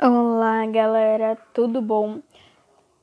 Olá, 0.00 0.64
galera, 0.64 1.36
tudo 1.52 1.82
bom? 1.82 2.20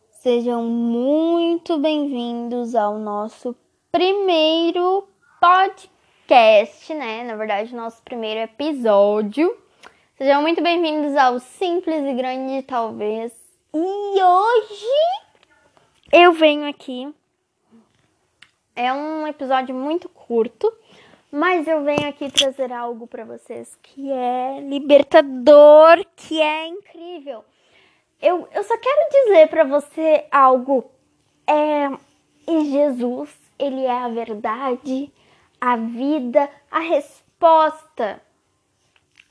Sejam 0.09 0.63
muito 0.63 1.77
bem-vindos 1.77 2.73
ao 2.73 2.97
nosso 2.97 3.55
primeiro 3.91 5.07
podcast, 5.39 6.91
né? 6.96 7.23
Na 7.23 7.36
verdade, 7.36 7.75
nosso 7.75 8.02
primeiro 8.02 8.39
episódio. 8.39 9.55
Sejam 10.17 10.41
muito 10.41 10.63
bem-vindos 10.63 11.15
ao 11.15 11.38
Simples 11.39 12.04
e 12.04 12.13
Grande, 12.16 12.63
talvez. 12.63 13.32
E 13.71 14.23
hoje 14.23 14.86
eu 16.11 16.34
venho 16.34 16.68
aqui. 16.68 17.13
É 18.75 18.91
um 18.91 19.27
episódio 19.27 19.75
muito 19.75 20.09
curto, 20.09 20.73
mas 21.32 21.66
eu 21.66 21.82
venho 21.84 22.09
aqui 22.09 22.29
trazer 22.29 22.73
algo 22.73 23.07
para 23.07 23.23
vocês 23.23 23.77
que 23.81 24.11
é 24.11 24.59
libertador, 24.59 26.05
que 26.16 26.41
é 26.41 26.68
incrível. 26.68 27.45
Eu, 28.21 28.48
eu 28.54 28.63
só 28.63 28.77
quero 28.77 29.09
dizer 29.09 29.48
para 29.48 29.63
você 29.63 30.26
algo. 30.30 30.91
É, 31.48 31.90
e 32.48 32.66
Jesus, 32.71 33.30
ele 33.57 33.85
é 33.85 33.91
a 33.91 34.09
verdade, 34.09 35.12
a 35.59 35.77
vida, 35.77 36.49
a 36.70 36.80
resposta. 36.80 38.21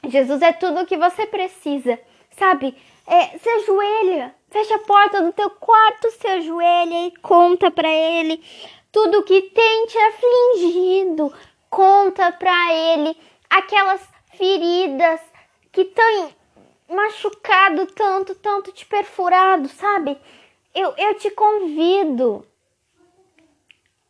Jesus 0.08 0.40
é 0.40 0.52
tudo 0.52 0.80
o 0.80 0.86
que 0.86 0.96
você 0.96 1.26
precisa, 1.26 2.00
sabe? 2.30 2.74
É, 3.06 3.38
se 3.38 3.48
ajoelha, 3.48 4.34
fecha 4.48 4.76
a 4.76 4.80
porta 4.80 5.22
do 5.22 5.32
teu 5.32 5.50
quarto, 5.50 6.10
se 6.12 6.26
ajoelha 6.26 7.06
e 7.06 7.16
conta 7.18 7.70
para 7.70 7.88
ele 7.88 8.42
tudo 8.92 9.22
que 9.22 9.42
tem 9.42 9.86
te 9.86 9.98
afligido, 9.98 11.32
conta 11.70 12.32
para 12.32 12.74
ele 12.74 13.16
aquelas 13.48 14.02
feridas 14.36 15.20
que 15.72 15.84
têm 15.84 16.36
machucado 16.88 17.86
tanto, 17.86 18.34
tanto 18.34 18.72
te 18.72 18.84
perfurado, 18.84 19.68
sabe? 19.68 20.18
Eu, 20.74 20.92
eu 20.96 21.14
te 21.14 21.30
convido 21.30 22.44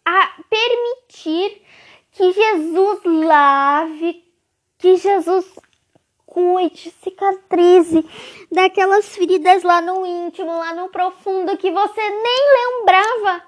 a 0.04 0.42
permitir 0.48 1.62
que 2.12 2.32
Jesus 2.32 3.00
lave, 3.04 4.24
que 4.78 4.96
Jesus 4.96 5.46
cuide, 6.26 6.90
cicatrize 7.02 8.04
daquelas 8.50 9.06
feridas 9.14 9.62
lá 9.62 9.80
no 9.80 10.06
íntimo, 10.06 10.50
lá 10.50 10.74
no 10.74 10.88
profundo 10.88 11.56
que 11.58 11.70
você 11.70 12.10
nem 12.10 12.78
lembrava, 12.78 13.44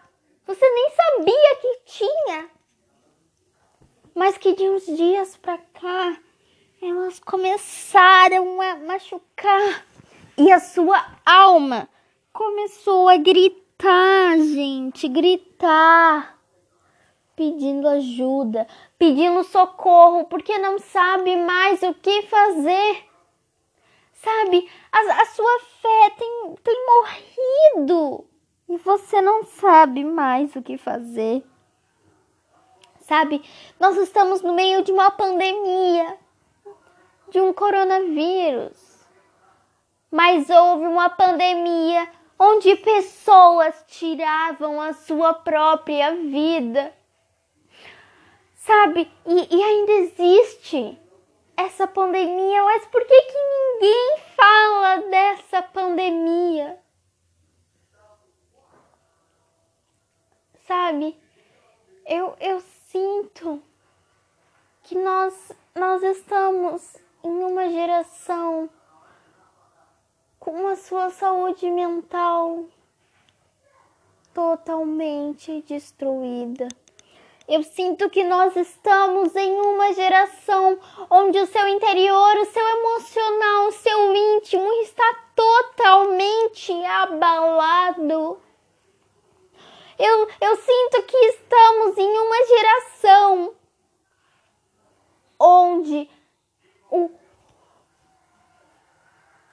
você 0.46 0.68
nem 0.68 0.90
sabia 0.90 1.56
que 1.60 1.80
tinha 1.86 2.50
mas 4.14 4.36
que 4.36 4.54
de 4.54 4.68
uns 4.68 4.86
dias 4.86 5.36
pra 5.36 5.58
cá 5.58 6.16
elas 6.80 7.20
começaram 7.20 8.60
a 8.60 8.76
machucar. 8.76 9.86
E 10.36 10.50
a 10.50 10.58
sua 10.58 11.00
alma 11.24 11.88
começou 12.32 13.08
a 13.08 13.16
gritar, 13.16 14.36
gente, 14.38 15.06
gritar, 15.06 16.38
pedindo 17.36 17.86
ajuda, 17.86 18.66
pedindo 18.98 19.44
socorro, 19.44 20.24
porque 20.24 20.58
não 20.58 20.78
sabe 20.78 21.36
mais 21.36 21.82
o 21.82 21.94
que 21.94 22.22
fazer. 22.22 23.04
Sabe, 24.14 24.68
a, 24.90 24.98
a 25.22 25.26
sua 25.26 25.60
fé 25.80 26.10
tem, 26.18 26.54
tem 26.62 26.86
morrido. 26.86 28.24
E 28.68 28.76
você 28.78 29.20
não 29.20 29.44
sabe 29.44 30.04
mais 30.04 30.56
o 30.56 30.62
que 30.62 30.76
fazer 30.78 31.44
sabe? 33.12 33.44
Nós 33.78 33.94
estamos 33.98 34.40
no 34.40 34.54
meio 34.54 34.82
de 34.82 34.90
uma 34.90 35.10
pandemia, 35.10 36.16
de 37.28 37.38
um 37.38 37.52
coronavírus. 37.52 39.06
Mas 40.10 40.48
houve 40.48 40.86
uma 40.86 41.10
pandemia 41.10 42.08
onde 42.38 42.74
pessoas 42.76 43.84
tiravam 43.86 44.80
a 44.80 44.94
sua 44.94 45.34
própria 45.34 46.14
vida. 46.14 46.94
Sabe? 48.54 49.10
E, 49.26 49.56
e 49.56 49.62
ainda 49.62 49.92
existe 49.92 50.98
essa 51.54 51.86
pandemia, 51.86 52.64
mas 52.64 52.86
por 52.86 53.04
que, 53.04 53.22
que 53.22 53.38
ninguém 53.38 54.18
fala 54.34 54.96
dessa 55.10 55.62
pandemia? 55.62 56.78
Sabe? 60.66 61.14
Eu, 62.06 62.34
eu 62.40 62.60
sinto 62.92 63.62
que 64.82 64.94
nós, 64.94 65.52
nós 65.74 66.02
estamos 66.02 66.94
em 67.24 67.42
uma 67.42 67.70
geração 67.70 68.68
com 70.38 70.66
a 70.66 70.76
sua 70.76 71.08
saúde 71.08 71.70
mental 71.70 72.66
totalmente 74.34 75.62
destruída. 75.62 76.68
Eu 77.48 77.62
sinto 77.62 78.10
que 78.10 78.24
nós 78.24 78.54
estamos 78.56 79.34
em 79.36 79.52
uma 79.52 79.94
geração 79.94 80.78
onde 81.08 81.38
o 81.40 81.46
seu 81.46 81.66
interior, 81.68 82.36
o 82.36 82.44
seu 82.44 82.68
emocional, 82.68 83.68
o 83.68 83.72
seu 83.72 84.14
íntimo 84.14 84.70
está 84.82 85.14
totalmente 85.34 86.72
abalado. 86.84 88.38
Eu, 90.04 90.28
eu 90.40 90.56
sinto 90.56 91.02
que 91.04 91.16
estamos 91.16 91.96
em 91.96 92.18
uma 92.18 92.44
geração 92.44 93.54
onde 95.38 96.10
o, 96.90 97.08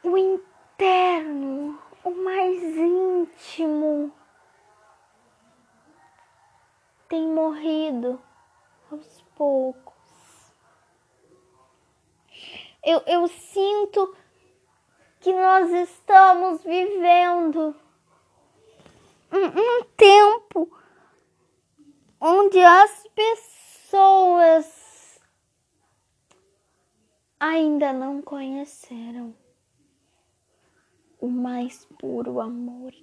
o 0.02 0.18
interno, 0.18 1.80
o 2.04 2.10
mais 2.10 2.64
íntimo, 2.64 4.12
tem 7.08 7.28
morrido 7.28 8.20
aos 8.92 9.22
poucos. 9.36 10.52
Eu, 12.84 13.04
eu 13.06 13.28
sinto 13.28 14.18
que 15.20 15.32
nós 15.32 15.70
estamos 15.70 16.64
vivendo 16.64 17.76
um, 19.32 19.84
tempo 19.96 20.72
onde 22.20 22.60
as 22.60 23.08
pessoas 23.16 24.80
ainda 27.40 27.94
não 27.94 28.22
conheceram 28.22 29.34
o 31.20 31.28
mais 31.28 31.86
puro 31.98 32.40
amor. 32.40 32.94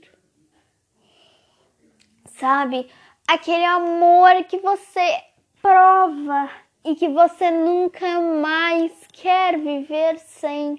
Sabe? 2.26 2.90
Aquele 3.26 3.64
amor 3.64 4.44
que 4.44 4.58
você 4.58 5.24
prova 5.62 6.50
e 6.84 6.94
que 6.94 7.08
você 7.08 7.50
nunca 7.50 8.20
mais 8.20 8.92
quer 9.12 9.58
viver 9.58 10.18
sem 10.18 10.78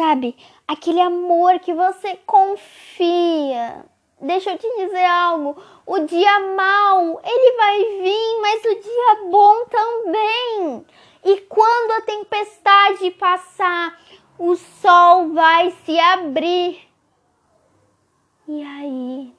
sabe? 0.00 0.34
Aquele 0.66 0.98
amor 0.98 1.60
que 1.60 1.74
você 1.74 2.16
confia. 2.24 3.84
Deixa 4.18 4.52
eu 4.52 4.58
te 4.58 4.66
dizer 4.78 5.04
algo. 5.04 5.62
O 5.84 5.98
dia 6.06 6.40
mal, 6.40 7.20
ele 7.22 7.56
vai 7.56 7.78
vir, 8.00 8.40
mas 8.40 8.64
o 8.64 8.80
dia 8.80 9.30
bom 9.30 9.64
também. 9.66 10.86
E 11.22 11.40
quando 11.42 11.90
a 11.92 12.00
tempestade 12.00 13.10
passar, 13.10 14.00
o 14.38 14.56
sol 14.56 15.34
vai 15.34 15.70
se 15.84 15.98
abrir. 15.98 16.80
E 18.48 18.62
aí, 18.62 19.34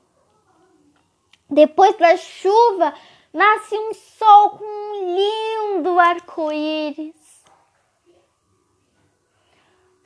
depois 1.50 1.98
da 1.98 2.16
chuva, 2.18 2.94
nasce 3.34 3.76
um 3.76 3.94
sol 3.96 4.52
com 4.52 4.64
um 4.64 5.16
lindo 5.16 6.00
arco-íris 6.00 7.21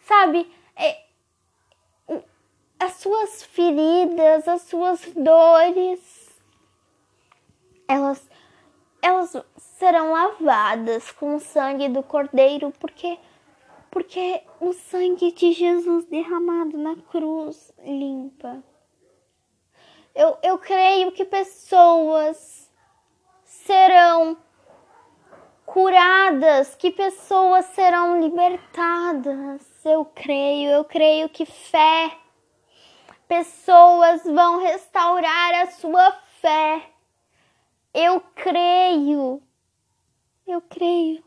sabe? 0.06 0.52
É, 0.75 1.06
as 2.80 2.94
suas 2.94 3.44
feridas, 3.44 4.48
as 4.48 4.62
suas 4.63 5.02
dores, 5.13 6.42
elas, 7.88 8.30
elas 9.02 9.36
serão 9.57 10.12
lavadas 10.12 11.12
com 11.12 11.36
o 11.36 11.40
sangue 11.40 11.90
do 11.90 12.04
Cordeiro, 12.04 12.72
porque, 12.80 13.18
porque 13.90 14.42
o 14.60 14.74
sangue 14.74 15.31
de 15.31 15.52
Jesus 15.52 16.06
derramado 16.06 16.78
na 16.78 16.96
cruz 16.96 17.74
limpa. 17.84 18.63
Eu, 20.13 20.38
eu 20.44 20.58
creio 20.58 21.12
que 21.12 21.25
pessoas 21.25 22.72
serão 23.44 24.38
curadas, 25.66 26.75
que 26.75 26.92
pessoas 26.92 27.66
serão 27.66 28.22
libertadas 28.22 29.75
eu 29.90 30.06
creio, 30.06 30.72
eu 30.72 30.84
creio 30.84 31.30
que 31.30 31.46
fé, 31.46 32.18
pessoas 33.28 34.24
vão 34.24 34.60
restaurar 34.60 35.56
a 35.62 35.72
sua 35.72 36.12
fé. 36.42 36.90
Eu 37.94 38.20
creio, 38.20 39.42
eu 40.46 40.62
creio, 40.62 41.24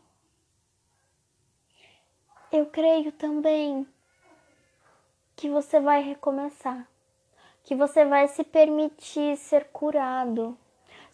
eu 2.51 2.65
creio 2.67 3.11
também 3.11 3.87
que 5.35 5.49
você 5.49 5.79
vai 5.79 6.01
recomeçar, 6.03 6.87
que 7.63 7.75
você 7.75 8.05
vai 8.05 8.27
se 8.27 8.43
permitir 8.43 9.37
ser 9.37 9.69
curado. 9.69 10.57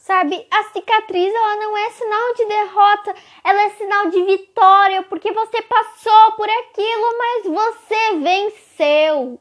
Sabe, 0.06 0.48
a 0.52 0.64
cicatriz 0.66 1.34
ela 1.34 1.56
não 1.56 1.76
é 1.76 1.90
sinal 1.90 2.34
de 2.36 2.46
derrota, 2.46 3.16
ela 3.44 3.62
é 3.64 3.70
sinal 3.72 4.08
de 4.12 4.22
vitória, 4.22 5.02
porque 5.02 5.32
você 5.32 5.64
passou 5.64 6.32
por 6.34 6.48
aquilo, 6.48 7.18
mas 7.18 7.46
você 7.48 8.14
venceu. 8.20 9.40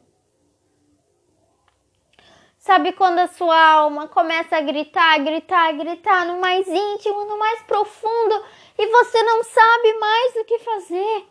Sabe 2.56 2.94
quando 2.94 3.19
a 3.19 3.26
sua 3.26 3.72
alma 3.72 4.08
começa 4.08 4.56
a 4.56 4.62
gritar, 4.62 5.22
gritar, 5.22 5.70
gritar 5.75 6.25
no 6.25 6.40
mais 6.40 6.67
íntimo, 6.67 7.26
no 7.26 7.38
mais 7.38 7.60
profundo 7.64 8.43
e 8.78 8.87
você 8.87 9.22
não 9.22 9.44
sabe 9.44 9.99
mais 9.99 10.37
o 10.37 10.44
que 10.46 10.58
fazer? 10.60 11.26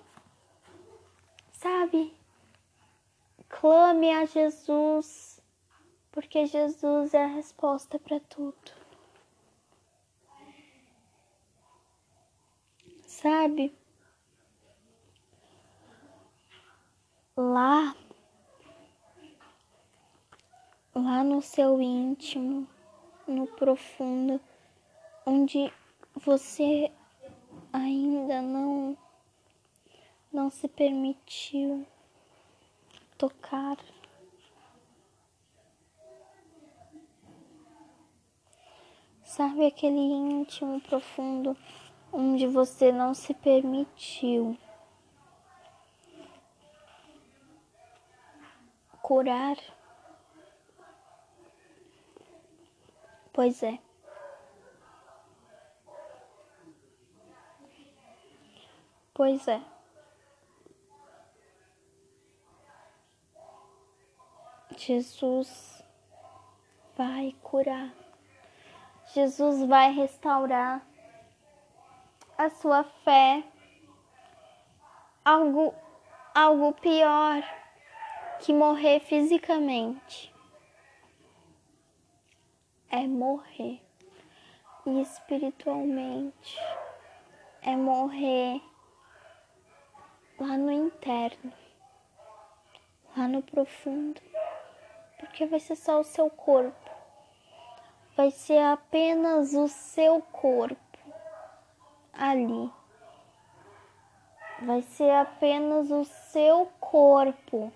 Sabe? 1.54 2.16
Clame 3.50 4.14
a 4.14 4.26
Jesus, 4.26 5.42
porque 6.12 6.46
Jesus 6.46 7.16
é 7.16 7.24
a 7.24 7.34
resposta 7.36 7.98
para 7.98 8.20
tudo. 8.20 8.83
Sabe? 13.24 13.74
Lá 17.38 17.96
lá 20.94 21.24
no 21.24 21.42
seu 21.42 21.82
íntimo, 21.82 22.68
no 23.26 23.48
profundo, 23.48 24.42
onde 25.26 25.72
você 26.14 26.92
ainda 27.72 28.42
não 28.42 28.98
não 30.30 30.50
se 30.50 30.68
permitiu 30.68 31.88
tocar. 33.18 33.78
Sabe 39.24 39.66
aquele 39.66 39.98
íntimo 39.98 40.82
profundo 40.82 41.56
onde 42.14 42.46
você 42.46 42.92
não 42.92 43.16
se 43.16 43.34
permitiu 43.34 44.56
curar? 49.02 49.58
Pois 53.34 53.64
é. 53.64 53.80
Pois 59.14 59.48
é. 59.48 59.62
Jesus 64.78 65.84
vai 66.96 67.36
curar. 67.42 67.94
Jesus 69.14 69.68
vai 69.68 69.92
restaurar 69.92 70.93
a 72.44 72.50
sua 72.50 72.84
fé. 72.84 73.44
Algo 75.24 75.74
algo 76.36 76.74
pior 76.74 77.42
que 78.42 78.52
morrer 78.52 79.00
fisicamente 79.00 80.34
é 82.90 83.08
morrer. 83.08 83.82
E 84.86 85.02
espiritualmente 85.02 86.60
é 87.62 87.74
morrer 87.78 88.62
lá 90.38 90.58
no 90.58 90.70
interno, 90.70 91.54
lá 93.16 93.30
no 93.30 93.42
profundo, 93.42 94.22
porque 95.18 95.46
vai 95.46 95.62
ser 95.62 95.78
só 95.78 96.02
o 96.02 96.04
seu 96.04 96.30
corpo, 96.30 96.90
vai 98.18 98.30
ser 98.30 98.60
apenas 98.60 99.54
o 99.54 99.70
seu 99.70 100.22
corpo 100.22 100.83
ali, 102.30 102.72
vai 104.62 104.82
ser 104.82 105.12
apenas 105.12 105.92
o 105.92 106.04
seu 106.06 106.72
corpo 106.80 107.72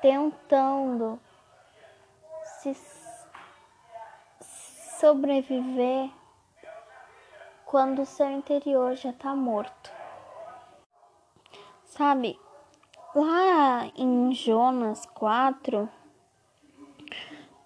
tentando 0.00 1.20
se 2.60 2.74
sobreviver 4.98 6.10
quando 7.64 8.02
o 8.02 8.06
seu 8.06 8.30
interior 8.30 8.94
já 8.94 9.10
está 9.10 9.34
morto. 9.34 9.92
Sabe, 11.84 12.38
lá 13.14 13.90
em 13.96 14.32
Jonas 14.32 15.06
4, 15.06 15.88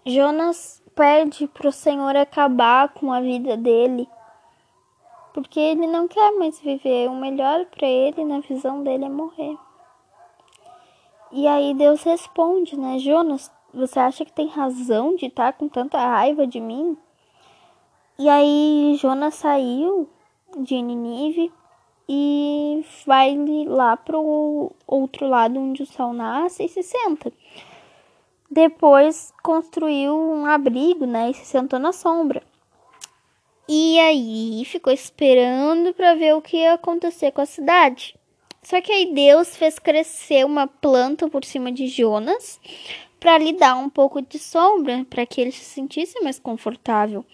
Jonas 0.06 0.82
pede 0.94 1.46
para 1.48 1.68
o 1.68 1.72
Senhor 1.72 2.16
acabar 2.16 2.88
com 2.90 3.12
a 3.12 3.20
vida 3.20 3.56
dele, 3.56 4.08
porque 5.34 5.58
ele 5.58 5.86
não 5.88 6.06
quer 6.08 6.30
mais 6.38 6.58
viver. 6.60 7.10
O 7.10 7.16
melhor 7.16 7.66
para 7.66 7.86
ele, 7.86 8.24
na 8.24 8.38
visão 8.38 8.82
dele, 8.82 9.04
é 9.04 9.08
morrer. 9.10 9.58
E 11.32 11.46
aí 11.48 11.74
Deus 11.74 12.04
responde, 12.04 12.78
né? 12.78 12.98
Jonas, 13.00 13.50
você 13.74 13.98
acha 13.98 14.24
que 14.24 14.32
tem 14.32 14.46
razão 14.46 15.16
de 15.16 15.26
estar 15.26 15.52
com 15.54 15.68
tanta 15.68 15.98
raiva 15.98 16.46
de 16.46 16.60
mim? 16.60 16.96
E 18.16 18.28
aí 18.28 18.96
Jonas 19.00 19.34
saiu 19.34 20.08
de 20.56 20.80
Ninive 20.80 21.52
e 22.08 22.84
vai 23.04 23.36
lá 23.66 23.96
pro 23.96 24.70
outro 24.86 25.26
lado 25.26 25.58
onde 25.58 25.82
o 25.82 25.86
sol 25.86 26.12
nasce 26.12 26.64
e 26.64 26.68
se 26.68 26.84
senta. 26.84 27.32
Depois 28.48 29.32
construiu 29.42 30.16
um 30.16 30.46
abrigo, 30.46 31.06
né, 31.06 31.30
e 31.30 31.34
se 31.34 31.44
sentou 31.44 31.80
na 31.80 31.92
sombra. 31.92 32.40
E 33.66 33.98
aí 33.98 34.62
ficou 34.66 34.92
esperando 34.92 35.94
para 35.94 36.14
ver 36.14 36.34
o 36.34 36.42
que 36.42 36.58
ia 36.58 36.74
acontecer 36.74 37.32
com 37.32 37.40
a 37.40 37.46
cidade. 37.46 38.14
Só 38.62 38.80
que 38.80 38.92
aí 38.92 39.14
Deus 39.14 39.56
fez 39.56 39.78
crescer 39.78 40.44
uma 40.44 40.66
planta 40.66 41.28
por 41.28 41.44
cima 41.44 41.72
de 41.72 41.86
Jonas 41.86 42.60
para 43.18 43.38
lhe 43.38 43.54
dar 43.54 43.74
um 43.76 43.88
pouco 43.88 44.20
de 44.20 44.38
sombra, 44.38 45.06
para 45.08 45.24
que 45.24 45.40
ele 45.40 45.50
se 45.50 45.64
sentisse 45.64 46.20
mais 46.20 46.38
confortável. 46.38 47.24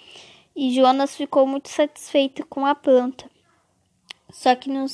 E 0.54 0.72
Jonas 0.72 1.16
ficou 1.16 1.46
muito 1.46 1.68
satisfeito 1.68 2.46
com 2.46 2.64
a 2.64 2.76
planta. 2.76 3.28
Só 4.30 4.54
que 4.54 4.70
no, 4.70 4.86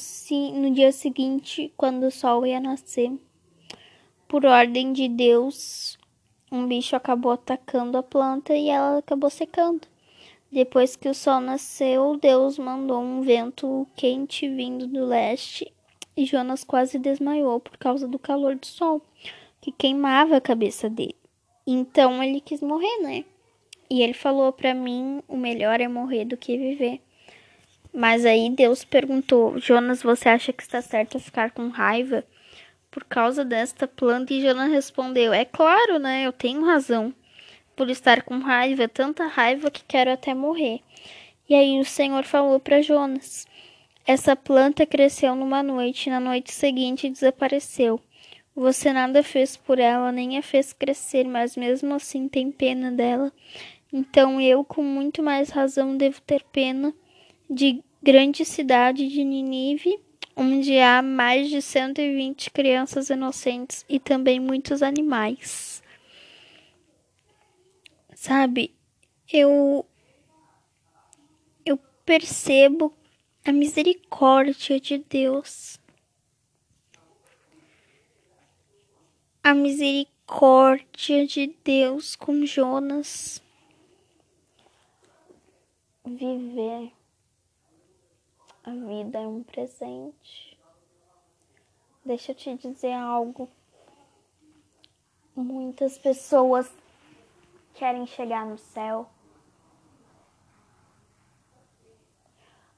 no 0.55 0.71
dia 0.75 0.93
seguinte, 0.93 1.71
quando 1.77 2.05
o 2.05 2.11
sol 2.11 2.47
ia 2.47 2.61
nascer, 2.61 3.13
por 4.27 4.47
ordem 4.47 4.93
de 4.95 5.09
Deus, 5.09 5.99
um 6.51 6.67
bicho 6.67 6.97
acabou 6.97 7.33
atacando 7.33 7.99
a 7.99 8.03
planta 8.03 8.55
e 8.55 8.71
ela 8.71 8.99
acabou 8.99 9.29
secando. 9.29 9.87
Depois 10.51 10.95
que 10.95 11.09
o 11.09 11.15
sol 11.15 11.41
nasceu, 11.41 12.17
Deus 12.17 12.59
mandou 12.59 13.03
um 13.03 13.21
vento 13.21 13.87
quente 13.97 14.49
vindo 14.49 14.87
do 14.87 15.05
leste 15.05 15.73
e 16.17 16.25
Jonas 16.25 16.65
quase 16.65 16.99
desmaiou 16.99 17.61
por 17.61 17.77
causa 17.77 18.07
do 18.07 18.19
calor 18.19 18.55
do 18.55 18.67
sol 18.67 19.03
que 19.61 19.73
queimava 19.73 20.37
a 20.37 20.41
cabeça 20.41 20.89
dele. 20.89 21.17
Então 21.67 22.23
ele 22.23 22.41
quis 22.41 22.63
morrer, 22.63 23.03
né? 23.03 23.25
E 23.91 24.03
ele 24.03 24.15
falou 24.15 24.53
para 24.53 24.73
mim: 24.73 25.21
o 25.27 25.37
melhor 25.37 25.81
é 25.81 25.89
morrer 25.89 26.25
do 26.25 26.37
que 26.37 26.57
viver. 26.57 27.01
Mas 27.93 28.25
aí 28.25 28.49
Deus 28.49 28.85
perguntou: 28.85 29.59
Jonas, 29.59 30.03
você 30.03 30.29
acha 30.29 30.53
que 30.53 30.63
está 30.63 30.81
certo 30.81 31.19
ficar 31.19 31.51
com 31.51 31.69
raiva 31.69 32.25
por 32.91 33.05
causa 33.05 33.45
desta 33.45 33.89
planta? 33.89 34.33
E 34.33 34.41
Jonas 34.41 34.71
respondeu: 34.71 35.33
É 35.33 35.45
claro, 35.45 35.99
né? 35.99 36.25
Eu 36.25 36.33
tenho 36.33 36.65
razão 36.65 37.13
por 37.77 37.91
estar 37.91 38.23
com 38.23 38.39
raiva, 38.39 38.89
tanta 38.89 39.27
raiva 39.27 39.71
que 39.71 39.85
quero 39.85 40.11
até 40.11 40.33
morrer. 40.33 40.81
E 41.49 41.55
aí 41.55 41.79
o 41.79 41.85
Senhor 41.85 42.25
falou 42.25 42.59
para 42.59 42.83
Jonas: 42.83 43.47
Essa 44.07 44.35
planta 44.35 44.87
cresceu 44.87 45.37
numa 45.37 45.63
noite, 45.63 46.07
e 46.07 46.11
na 46.11 46.19
noite 46.19 46.53
seguinte 46.53 47.11
desapareceu. 47.11 48.01
Você 48.57 48.91
nada 48.91 49.23
fez 49.23 49.55
por 49.55 49.79
ela, 49.79 50.11
nem 50.11 50.39
a 50.39 50.43
fez 50.43 50.73
crescer, 50.73 51.25
mas 51.29 51.57
mesmo 51.57 51.95
assim 51.95 52.27
tem 52.27 52.51
pena 52.51 52.91
dela. 52.91 53.31
Então 53.93 54.41
eu, 54.41 54.65
com 54.65 54.83
muito 54.83 55.23
mais 55.23 55.51
razão, 55.51 55.97
devo 55.97 56.21
ter 56.23 56.43
pena 56.45 56.93
de 57.49 57.83
grande 58.03 58.45
cidade 58.45 59.09
de 59.09 59.23
Ninive, 59.23 60.01
onde 60.35 60.79
há 60.79 61.03
mais 61.03 61.51
de 61.51 61.61
120 61.61 62.51
crianças 62.51 63.11
inocentes 63.11 63.85
e 63.89 64.01
também 64.01 64.41
muitos 64.41 64.83
animais. 64.83 65.76
Sabe, 68.27 68.75
eu 69.33 69.87
eu 71.65 71.79
percebo 72.05 72.93
a 73.45 73.53
misericórdia 73.53 74.81
de 74.81 74.99
Deus 74.99 75.79
a 79.45 79.55
misericórdia 79.55 81.25
de 81.25 81.55
Deus 81.63 82.17
com 82.17 82.45
Jonas. 82.45 83.41
Viver 86.05 86.93
a 88.65 88.73
vida 88.73 89.21
é 89.21 89.29
um 89.29 89.45
presente. 89.45 90.59
deixa 92.05 92.33
eu 92.33 92.35
te 92.35 92.57
dizer 92.57 92.93
algo. 92.93 93.49
Muitas 95.37 95.97
pessoas 95.97 96.69
querem 97.77 98.07
chegar 98.07 98.47
no 98.47 98.57
céu. 98.57 99.07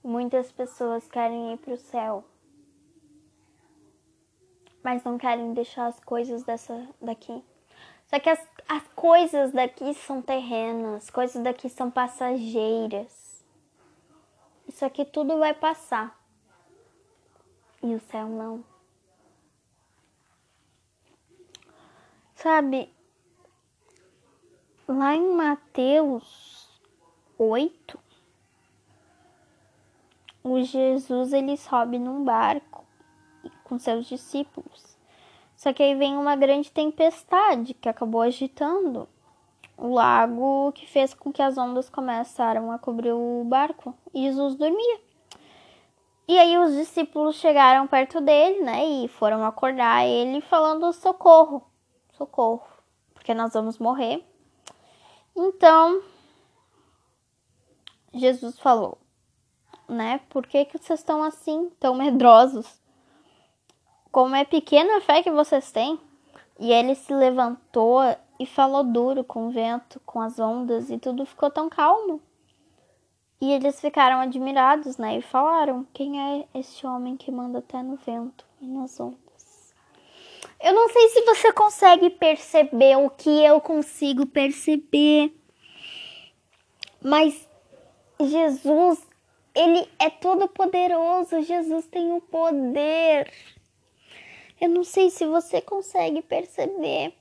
Muitas 0.02 0.50
pessoas 0.50 1.08
querem 1.08 1.52
ir 1.52 1.58
para 1.58 1.74
o 1.74 1.76
céu, 1.76 2.24
mas 4.82 5.04
não 5.04 5.18
querem 5.18 5.52
deixar 5.54 5.86
as 5.86 6.00
coisas 6.00 6.42
dessa 6.42 6.88
daqui. 7.00 7.42
Só 8.06 8.18
que 8.18 8.30
as, 8.30 8.44
as 8.68 8.82
coisas 8.94 9.52
daqui 9.52 9.92
são 9.94 10.22
terrenas, 10.22 11.04
as 11.04 11.10
coisas 11.10 11.42
daqui 11.42 11.68
são 11.68 11.90
passageiras. 11.90 13.44
Isso 14.66 14.84
aqui 14.84 15.04
tudo 15.04 15.38
vai 15.38 15.54
passar. 15.54 16.18
E 17.82 17.94
o 17.94 18.00
céu 18.00 18.28
não. 18.28 18.64
Sabe, 22.34 22.90
lá 24.88 25.14
em 25.14 25.34
Mateus 25.34 26.68
8, 27.38 27.98
o 30.42 30.62
Jesus 30.62 31.32
ele 31.32 31.56
sobe 31.56 31.98
num 31.98 32.24
barco 32.24 32.84
com 33.64 33.78
seus 33.78 34.06
discípulos. 34.06 34.96
Só 35.54 35.72
que 35.72 35.82
aí 35.82 35.94
vem 35.94 36.16
uma 36.16 36.34
grande 36.36 36.70
tempestade 36.70 37.74
que 37.74 37.88
acabou 37.88 38.22
agitando 38.22 39.08
o 39.76 39.94
lago, 39.94 40.72
que 40.72 40.86
fez 40.86 41.14
com 41.14 41.32
que 41.32 41.42
as 41.42 41.58
ondas 41.58 41.90
começaram 41.90 42.72
a 42.72 42.78
cobrir 42.78 43.12
o 43.12 43.44
barco. 43.44 43.94
E 44.14 44.22
Jesus 44.22 44.56
dormia. 44.56 45.00
E 46.26 46.38
aí 46.38 46.58
os 46.58 46.72
discípulos 46.74 47.36
chegaram 47.36 47.86
perto 47.86 48.20
dele, 48.20 48.62
né, 48.62 48.84
e 48.84 49.08
foram 49.08 49.44
acordar 49.44 50.04
ele 50.06 50.40
falando 50.40 50.92
socorro 50.92 51.62
socorro, 52.18 52.66
porque 53.14 53.32
nós 53.32 53.52
vamos 53.52 53.78
morrer. 53.78 54.24
Então, 55.40 56.02
Jesus 58.12 58.58
falou, 58.58 58.98
né? 59.88 60.18
Por 60.28 60.44
que, 60.44 60.64
que 60.64 60.76
vocês 60.76 60.98
estão 60.98 61.22
assim, 61.22 61.70
tão 61.78 61.94
medrosos? 61.94 62.66
Como 64.10 64.34
é 64.34 64.44
pequena 64.44 64.96
a 64.96 65.00
fé 65.00 65.22
que 65.22 65.30
vocês 65.30 65.70
têm? 65.70 65.96
E 66.58 66.72
ele 66.72 66.96
se 66.96 67.14
levantou 67.14 68.00
e 68.40 68.46
falou 68.46 68.82
duro 68.82 69.22
com 69.22 69.46
o 69.46 69.50
vento, 69.52 70.00
com 70.04 70.20
as 70.20 70.40
ondas, 70.40 70.90
e 70.90 70.98
tudo 70.98 71.24
ficou 71.24 71.52
tão 71.52 71.68
calmo. 71.68 72.20
E 73.40 73.52
eles 73.52 73.80
ficaram 73.80 74.18
admirados, 74.20 74.98
né? 74.98 75.18
E 75.18 75.22
falaram: 75.22 75.86
Quem 75.94 76.20
é 76.20 76.48
esse 76.52 76.84
homem 76.84 77.16
que 77.16 77.30
manda 77.30 77.60
até 77.60 77.80
no 77.80 77.94
vento 77.94 78.44
e 78.60 78.66
nas 78.66 78.98
ondas? 78.98 79.27
Eu 80.60 80.72
não 80.72 80.88
sei 80.88 81.08
se 81.10 81.22
você 81.22 81.52
consegue 81.52 82.10
perceber 82.10 82.96
o 82.96 83.10
que 83.10 83.44
eu 83.44 83.60
consigo 83.60 84.26
perceber, 84.26 85.32
mas 87.00 87.48
Jesus, 88.20 89.06
ele 89.54 89.88
é 90.00 90.10
todo 90.10 90.48
poderoso, 90.48 91.40
Jesus 91.42 91.86
tem 91.86 92.12
o 92.12 92.20
poder. 92.20 93.32
Eu 94.60 94.68
não 94.68 94.82
sei 94.82 95.10
se 95.10 95.24
você 95.24 95.60
consegue 95.60 96.20
perceber, 96.22 97.14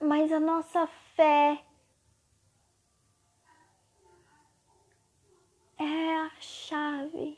mas 0.00 0.32
a 0.32 0.40
nossa 0.40 0.86
fé 1.14 1.58
é 5.78 6.14
a 6.16 6.30
chave 6.40 7.36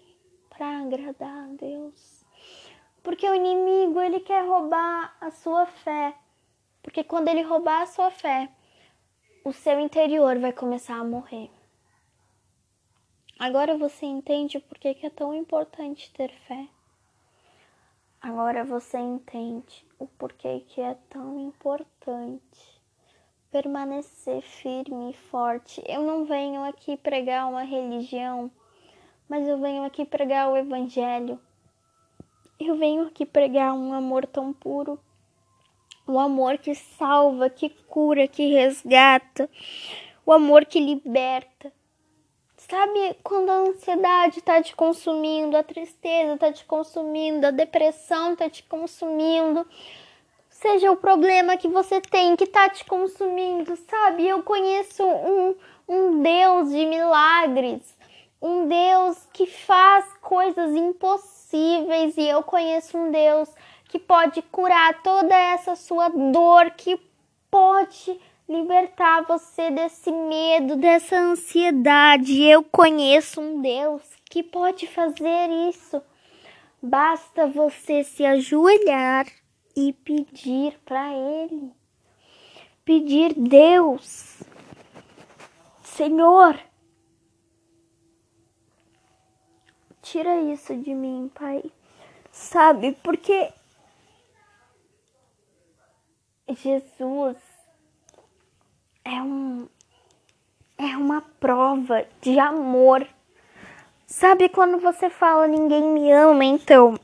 para 0.49 0.83
agradar 0.83 1.45
a 1.45 1.53
Deus. 1.55 2.24
Porque 3.05 3.29
o 3.29 3.35
inimigo, 3.35 4.01
ele 4.01 4.19
quer 4.19 4.45
roubar 4.45 5.17
a 5.21 5.31
sua 5.31 5.67
fé. 5.67 6.15
Porque 6.83 7.05
quando 7.05 7.29
ele 7.29 7.43
roubar 7.43 7.83
a 7.83 7.87
sua 7.87 8.11
fé, 8.11 8.49
o 9.45 9.53
seu 9.53 9.79
interior 9.79 10.39
vai 10.39 10.53
começar 10.53 10.97
a 10.97 11.05
morrer. 11.05 11.51
Agora 13.39 13.77
você 13.77 14.07
entende 14.07 14.59
por 14.59 14.79
que 14.79 14.97
é 15.03 15.11
tão 15.11 15.35
importante 15.35 16.13
ter 16.15 16.31
fé. 16.49 16.67
Agora 18.21 18.65
você 18.65 18.99
entende 18.99 19.87
o 19.99 20.07
porquê 20.07 20.61
que 20.61 20.81
é 20.81 20.95
tão 21.11 21.39
importante 21.39 22.83
permanecer 23.51 24.41
firme 24.41 25.11
e 25.11 25.15
forte. 25.31 25.83
Eu 25.87 26.03
não 26.03 26.25
venho 26.25 26.65
aqui 26.65 26.97
pregar 26.97 27.47
uma 27.49 27.65
religião, 27.65 28.51
mas 29.29 29.47
eu 29.47 29.61
venho 29.61 29.85
aqui 29.85 30.07
pregar 30.07 30.51
o 30.51 30.57
evangelho. 30.57 31.39
Eu 32.59 32.77
venho 32.77 33.07
aqui 33.07 33.27
pregar 33.27 33.75
um 33.75 33.93
amor 33.93 34.27
tão 34.27 34.53
puro, 34.53 34.99
um 36.07 36.21
amor 36.21 36.57
que 36.57 36.73
salva, 36.73 37.51
que 37.51 37.69
cura, 37.69 38.29
que 38.29 38.47
resgata, 38.53 39.51
o 40.25 40.33
amor 40.33 40.65
que 40.65 40.79
liberta. 40.79 41.73
Sabe 42.57 43.17
quando 43.25 43.51
a 43.51 43.57
ansiedade 43.57 44.39
está 44.39 44.63
te 44.63 44.75
consumindo, 44.75 45.57
a 45.57 45.65
tristeza 45.65 46.35
está 46.35 46.53
te 46.53 46.65
consumindo, 46.65 47.45
a 47.45 47.51
depressão 47.51 48.33
está 48.33 48.49
te 48.49 48.63
consumindo, 48.63 49.67
seja 50.49 50.93
o 50.93 50.97
problema 50.97 51.57
que 51.57 51.69
você 51.69 52.01
tem 52.01 52.37
que 52.37 52.45
está 52.45 52.69
te 52.69 52.85
consumindo, 52.85 53.77
sabe? 53.77 54.29
Eu 54.29 54.45
conheço 54.45 55.05
um, 55.05 55.57
um 55.89 56.23
Deus 56.23 56.71
de 56.71 56.87
milagres, 56.87 57.97
um 58.41 58.69
Deus 58.69 59.29
que 59.33 59.45
faz 59.45 60.05
coisas 60.21 60.73
impossíveis 60.73 61.34
e 61.57 62.29
eu 62.29 62.43
conheço 62.43 62.97
um 62.97 63.11
Deus 63.11 63.49
que 63.89 63.99
pode 63.99 64.43
curar 64.43 65.03
toda 65.03 65.35
essa 65.35 65.77
sua 65.77 66.09
dor, 66.09 66.71
que 66.73 66.99
pode 67.51 68.19
libertar 68.49 69.23
você 69.23 69.71
desse 69.71 70.11
medo, 70.11 70.77
dessa 70.77 71.17
ansiedade. 71.17 72.43
Eu 72.43 72.63
conheço 72.63 73.41
um 73.41 73.61
Deus 73.61 74.03
que 74.29 74.43
pode 74.43 74.87
fazer 74.87 75.51
isso. 75.69 76.03
Basta 76.83 77.47
você 77.47 78.05
se 78.05 78.25
ajoelhar 78.25 79.27
e 79.77 79.93
pedir 79.93 80.79
para 80.85 81.13
Ele. 81.13 81.73
Pedir, 82.85 83.33
Deus, 83.35 84.43
Senhor, 85.83 86.59
tira 90.05 90.39
isso 90.43 90.77
de 90.77 90.95
mim, 90.95 91.31
Pai. 91.35 91.65
Sabe? 92.31 92.93
Porque 93.03 93.51
Jesus 96.49 97.37
é 99.05 99.23
um 99.23 99.67
é 100.77 100.97
uma 100.97 101.23
prova 101.41 102.07
de 102.21 102.39
amor. 102.39 103.07
Sabe 104.07 104.49
quando 104.49 104.79
você 104.79 105.09
fala 105.09 105.49
ninguém 105.49 105.83
me 105.83 106.13
ama, 106.13 106.45
então 106.45 106.99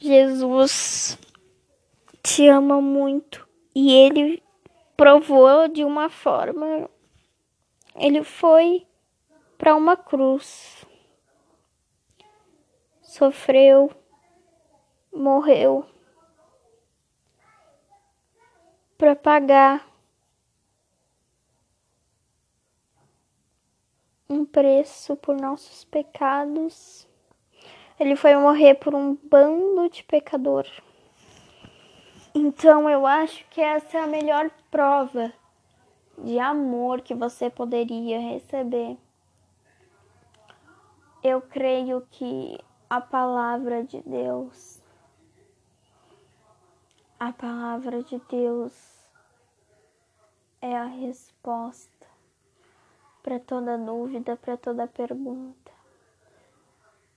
Jesus 0.00 1.18
te 2.22 2.46
ama 2.46 2.80
muito 2.80 3.46
e 3.74 3.92
ele 3.92 4.42
provou 4.96 5.66
de 5.68 5.84
uma 5.84 6.08
forma 6.08 6.88
ele 7.96 8.22
foi 8.22 8.86
para 9.56 9.74
uma 9.74 9.96
cruz 9.96 10.77
sofreu, 13.18 13.90
morreu 15.12 15.84
para 18.96 19.16
pagar 19.16 19.84
um 24.30 24.44
preço 24.44 25.16
por 25.16 25.34
nossos 25.34 25.84
pecados. 25.84 27.08
Ele 27.98 28.14
foi 28.14 28.36
morrer 28.36 28.74
por 28.76 28.94
um 28.94 29.16
bando 29.16 29.88
de 29.88 30.04
pecador. 30.04 30.64
Então 32.32 32.88
eu 32.88 33.04
acho 33.04 33.44
que 33.48 33.60
essa 33.60 33.98
é 33.98 34.00
a 34.00 34.06
melhor 34.06 34.48
prova 34.70 35.32
de 36.16 36.38
amor 36.38 37.00
que 37.00 37.16
você 37.16 37.50
poderia 37.50 38.20
receber. 38.20 38.96
Eu 41.20 41.40
creio 41.40 42.06
que 42.12 42.60
a 42.90 43.02
palavra 43.02 43.84
de 43.84 44.00
Deus. 44.00 44.80
A 47.20 47.30
palavra 47.32 48.02
de 48.02 48.18
Deus 48.30 49.04
é 50.62 50.74
a 50.74 50.86
resposta 50.86 52.06
para 53.22 53.38
toda 53.38 53.76
dúvida, 53.76 54.36
para 54.36 54.56
toda 54.56 54.86
pergunta. 54.86 55.70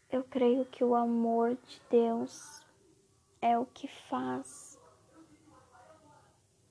Eu 0.09 0.25
creio 0.25 0.65
que 0.65 0.83
o 0.83 0.93
amor 0.93 1.55
de 1.55 1.81
Deus 1.89 2.65
é 3.41 3.57
o 3.57 3.65
que 3.65 3.87
faz 3.87 4.77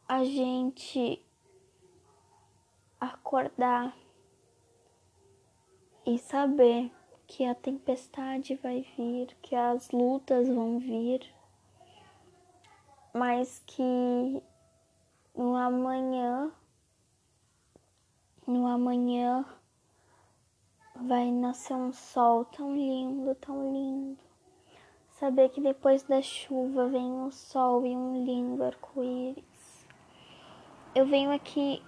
a 0.07 0.25
gente 0.25 1.25
acordar 3.00 3.97
e 6.04 6.19
saber 6.19 6.92
que 7.30 7.44
a 7.44 7.54
tempestade 7.54 8.56
vai 8.56 8.84
vir, 8.96 9.37
que 9.40 9.54
as 9.54 9.92
lutas 9.92 10.49
vão 10.49 10.80
vir, 10.80 11.32
mas 13.14 13.62
que 13.64 14.42
no 15.32 15.54
amanhã, 15.54 16.50
no 18.44 18.66
amanhã 18.66 19.44
vai 20.96 21.30
nascer 21.30 21.75
um 21.75 21.92
sol 21.92 22.46
tão 22.46 22.75
lindo, 22.75 23.32
tão 23.37 23.72
lindo. 23.72 24.18
Saber 25.10 25.50
que 25.50 25.60
depois 25.60 26.02
da 26.02 26.20
chuva 26.20 26.88
vem 26.88 27.04
um 27.04 27.30
sol 27.30 27.87
e 27.87 27.96
um 27.96 28.25
lindo 28.25 28.64
arco-íris. 28.64 29.87
Eu 30.96 31.06
venho 31.06 31.30
aqui 31.30 31.80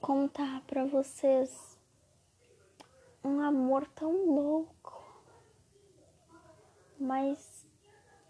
contar 0.00 0.62
para 0.62 0.86
vocês 0.86 1.69
um 3.22 3.40
amor 3.40 3.86
tão 3.88 4.26
louco, 4.26 5.04
mas 6.98 7.66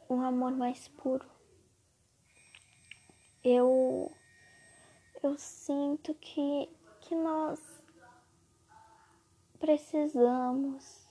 um 0.09 0.21
amor 0.21 0.53
mais 0.53 0.89
puro. 0.89 1.29
Eu 3.43 4.11
eu 5.23 5.37
sinto 5.39 6.15
que 6.15 6.69
que 7.01 7.15
nós 7.15 7.61
precisamos 9.59 11.09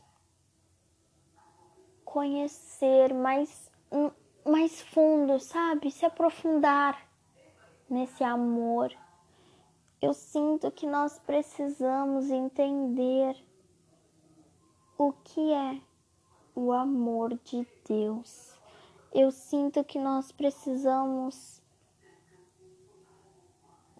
conhecer 2.03 3.13
mais 3.13 3.71
mais 4.45 4.81
fundo, 4.81 5.39
sabe? 5.39 5.91
Se 5.91 6.05
aprofundar 6.05 7.07
nesse 7.89 8.23
amor. 8.23 8.93
Eu 10.01 10.13
sinto 10.13 10.71
que 10.71 10.87
nós 10.87 11.19
precisamos 11.19 12.29
entender 12.29 13.35
o 14.99 15.13
que 15.13 15.53
é 15.53 15.81
o 16.53 16.73
amor 16.73 17.33
de 17.45 17.65
Deus. 17.87 18.59
Eu 19.13 19.31
sinto 19.31 19.81
que 19.81 19.97
nós 19.97 20.29
precisamos 20.29 21.61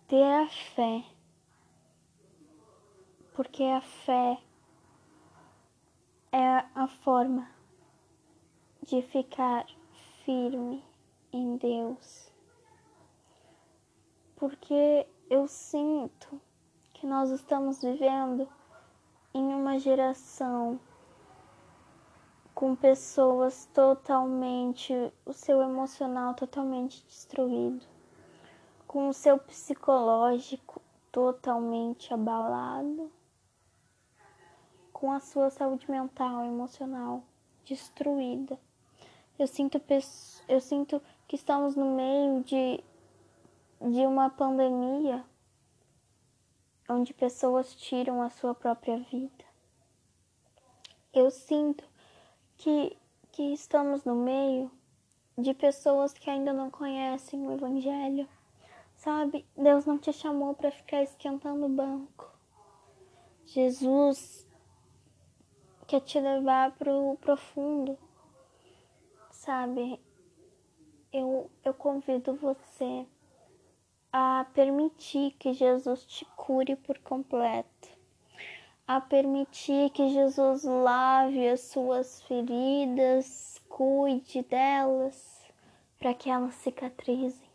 ter 0.10 0.22
a 0.22 0.50
fé, 0.50 1.06
porque 3.34 3.64
a 3.64 3.80
fé 3.80 4.42
é 6.34 6.66
a 6.76 6.86
forma 6.86 7.50
de 8.84 9.02
ficar 9.02 9.66
firme 10.26 10.84
em 11.32 11.56
Deus, 11.56 12.30
porque 14.36 15.08
eu 15.30 15.48
sinto 15.48 16.42
que 16.94 17.08
nós 17.08 17.30
estamos 17.30 17.82
vivendo 17.82 18.46
em 19.34 19.54
uma 19.54 19.80
geração 19.80 20.78
com 22.60 22.76
pessoas 22.76 23.70
totalmente, 23.74 24.94
o 25.26 25.32
seu 25.32 25.62
emocional 25.62 26.34
totalmente 26.34 27.02
destruído, 27.06 27.86
com 28.86 29.08
o 29.08 29.14
seu 29.14 29.38
psicológico 29.38 30.82
totalmente 31.10 32.14
abalado, 32.14 33.10
com 34.92 35.10
a 35.10 35.22
sua 35.22 35.50
saúde 35.50 35.90
mental, 35.90 36.44
emocional 36.44 37.24
destruída. 37.64 38.60
Eu 39.40 39.48
sinto, 39.48 39.82
eu 40.50 40.60
sinto 40.60 41.02
que 41.30 41.38
estamos 41.38 41.78
no 41.78 41.96
meio 41.96 42.44
de, 42.44 42.84
de 43.80 44.06
uma 44.06 44.30
pandemia 44.30 45.24
onde 46.90 47.14
pessoas 47.14 47.74
tiram 47.74 48.22
a 48.22 48.30
sua 48.30 48.54
própria 48.54 48.98
vida. 48.98 49.46
Eu 51.14 51.32
sinto 51.32 51.89
que, 52.60 52.98
que 53.32 53.54
estamos 53.54 54.04
no 54.04 54.16
meio 54.16 54.70
de 55.38 55.54
pessoas 55.54 56.14
que 56.14 56.30
ainda 56.30 56.52
não 56.52 56.70
conhecem 56.70 57.48
o 57.48 57.54
Evangelho. 57.54 58.28
Sabe, 58.98 59.46
Deus 59.56 59.86
não 59.86 59.98
te 59.98 60.12
chamou 60.12 60.54
para 60.54 60.70
ficar 60.70 61.02
esquentando 61.02 61.66
o 61.66 61.70
banco. 61.70 62.30
Jesus 63.46 64.46
quer 65.88 66.02
te 66.02 66.20
levar 66.20 66.74
para 66.74 66.94
o 66.94 67.18
profundo. 67.18 67.98
Sabe, 69.32 70.02
eu, 71.14 71.50
eu 71.64 71.74
convido 71.74 72.36
você 72.36 73.08
a 74.12 74.46
permitir 74.54 75.32
que 75.40 75.54
Jesus 75.54 76.06
te 76.06 76.26
cure 76.36 76.76
por 76.76 77.00
completo 77.00 77.79
a 78.90 79.00
permitir 79.00 79.92
que 79.92 80.10
Jesus 80.10 80.64
lave 80.64 81.48
as 81.48 81.62
suas 81.62 82.24
feridas, 82.24 83.62
cuide 83.70 84.42
delas, 84.42 85.46
para 86.00 86.12
que 86.16 86.28
elas 86.28 86.56
cicatrizem. 86.56 87.48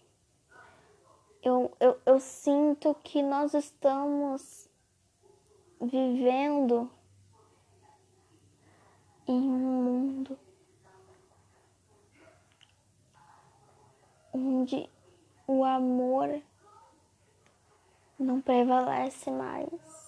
Eu, 1.42 1.76
eu, 1.80 2.00
eu 2.06 2.20
sinto 2.20 2.94
que 3.02 3.20
nós 3.20 3.52
estamos 3.52 4.70
vivendo 5.80 6.88
em 9.26 9.34
um 9.34 9.82
mundo 9.82 10.38
onde 14.32 14.88
o 15.48 15.64
amor 15.64 16.40
não 18.20 18.40
prevalece 18.40 19.32
mais. 19.32 20.03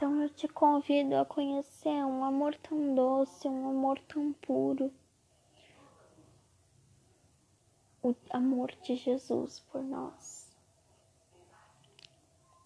Então 0.00 0.22
eu 0.22 0.30
te 0.30 0.48
convido 0.48 1.14
a 1.14 1.26
conhecer 1.26 1.90
um 1.90 2.24
amor 2.24 2.56
tão 2.56 2.94
doce, 2.94 3.46
um 3.46 3.68
amor 3.68 3.98
tão 4.08 4.32
puro. 4.32 4.90
O 8.02 8.14
amor 8.30 8.72
de 8.82 8.96
Jesus 8.96 9.60
por 9.60 9.82
nós. 9.82 10.50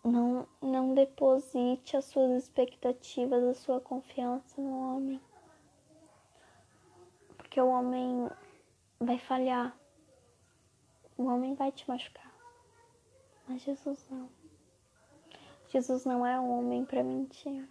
Não, 0.05 0.47
não 0.63 0.95
deposite 0.95 1.97
as 1.97 2.05
suas 2.05 2.45
expectativas, 2.45 3.43
a 3.43 3.55
sua 3.55 3.81
confiança 3.81 4.63
no 4.63 4.95
homem. 4.95 5.21
Porque 7.37 7.61
o 7.61 7.67
homem 7.67 8.31
vai 9.01 9.19
falhar. 9.19 9.77
O 11.19 11.25
homem 11.25 11.57
vai 11.57 11.73
te 11.73 11.89
machucar. 11.89 12.33
Mas 13.49 13.61
Jesus 13.63 14.07
não. 14.09 14.44
Jesus 15.75 16.05
não 16.05 16.25
é 16.25 16.39
homem 16.39 16.85
para 16.85 17.03
mentir. 17.03 17.69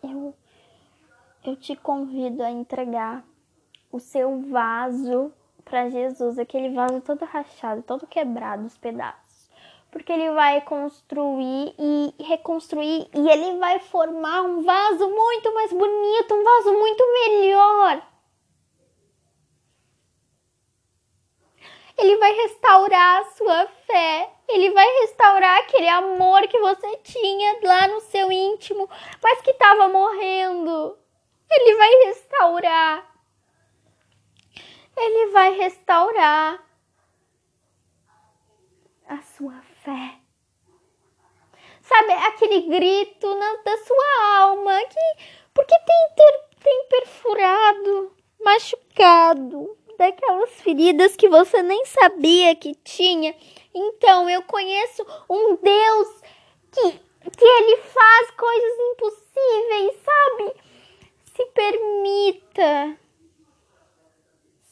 Eu, 0.00 0.32
eu 1.44 1.56
te 1.56 1.74
convido 1.74 2.40
a 2.40 2.50
entregar 2.52 3.24
o 3.90 3.98
seu 3.98 4.40
vaso 4.42 5.32
para 5.64 5.90
Jesus, 5.90 6.38
aquele 6.38 6.72
vaso 6.72 7.00
todo 7.00 7.24
rachado, 7.24 7.82
todo 7.82 8.06
quebrado, 8.06 8.64
os 8.64 8.78
pedaços. 8.78 9.50
Porque 9.90 10.12
ele 10.12 10.30
vai 10.30 10.60
construir 10.60 11.74
e 11.76 12.14
reconstruir 12.22 13.08
e 13.12 13.28
ele 13.28 13.58
vai 13.58 13.80
formar 13.80 14.42
um 14.42 14.62
vaso 14.62 15.10
muito 15.10 15.52
mais 15.52 15.72
bonito, 15.72 16.32
um 16.32 16.44
vaso 16.44 16.72
muito 16.74 17.04
melhor. 17.12 18.09
Ele 22.00 22.16
vai 22.16 22.32
restaurar 22.32 23.20
a 23.20 23.24
sua 23.32 23.66
fé. 23.86 24.32
Ele 24.48 24.70
vai 24.70 24.86
restaurar 25.02 25.58
aquele 25.58 25.88
amor 25.88 26.48
que 26.48 26.58
você 26.58 26.96
tinha 26.98 27.60
lá 27.62 27.88
no 27.88 28.00
seu 28.00 28.32
íntimo, 28.32 28.88
mas 29.22 29.42
que 29.42 29.50
estava 29.50 29.86
morrendo. 29.88 30.98
Ele 31.50 31.76
vai 31.76 31.90
restaurar. 32.06 33.10
Ele 34.96 35.26
vai 35.30 35.54
restaurar 35.56 36.64
a 39.06 39.20
sua 39.22 39.60
fé. 39.84 40.14
Sabe, 41.82 42.12
aquele 42.12 42.62
grito 42.62 43.34
na, 43.34 43.56
da 43.56 43.76
sua 43.78 44.38
alma 44.38 44.78
que 44.86 45.40
porque 45.52 45.76
tem, 45.80 46.14
ter, 46.14 46.58
tem 46.62 46.86
perfurado, 46.88 48.16
machucado, 48.42 49.76
daquelas 50.00 50.50
feridas 50.62 51.14
que 51.14 51.28
você 51.28 51.62
nem 51.62 51.84
sabia 51.84 52.56
que 52.56 52.74
tinha. 52.76 53.36
Então, 53.74 54.30
eu 54.30 54.42
conheço 54.44 55.04
um 55.28 55.56
Deus 55.56 56.22
que, 56.72 56.92
que 57.36 57.44
ele 57.44 57.76
faz 57.82 58.30
coisas 58.30 58.78
impossíveis, 58.92 60.02
sabe? 60.02 60.54
Se 61.34 61.44
permita, 61.52 62.98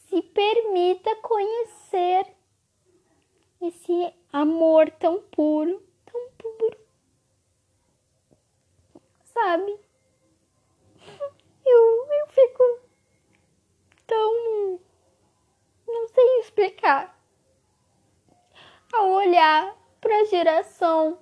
se 0.08 0.22
permita 0.22 1.14
conhecer 1.16 2.26
esse 3.60 4.14
amor 4.32 4.90
tão 4.92 5.20
puro, 5.30 5.82
tão 6.06 6.30
puro, 6.38 6.78
sabe? 9.24 9.78
Eu, 11.66 12.06
eu 12.12 12.26
fico 12.28 12.80
tão 14.06 14.58
não 15.88 16.06
sei 16.08 16.40
explicar. 16.58 17.16
Ao 18.92 19.08
olhar 19.10 19.76
para 20.00 20.20
a 20.20 20.24
geração 20.24 21.18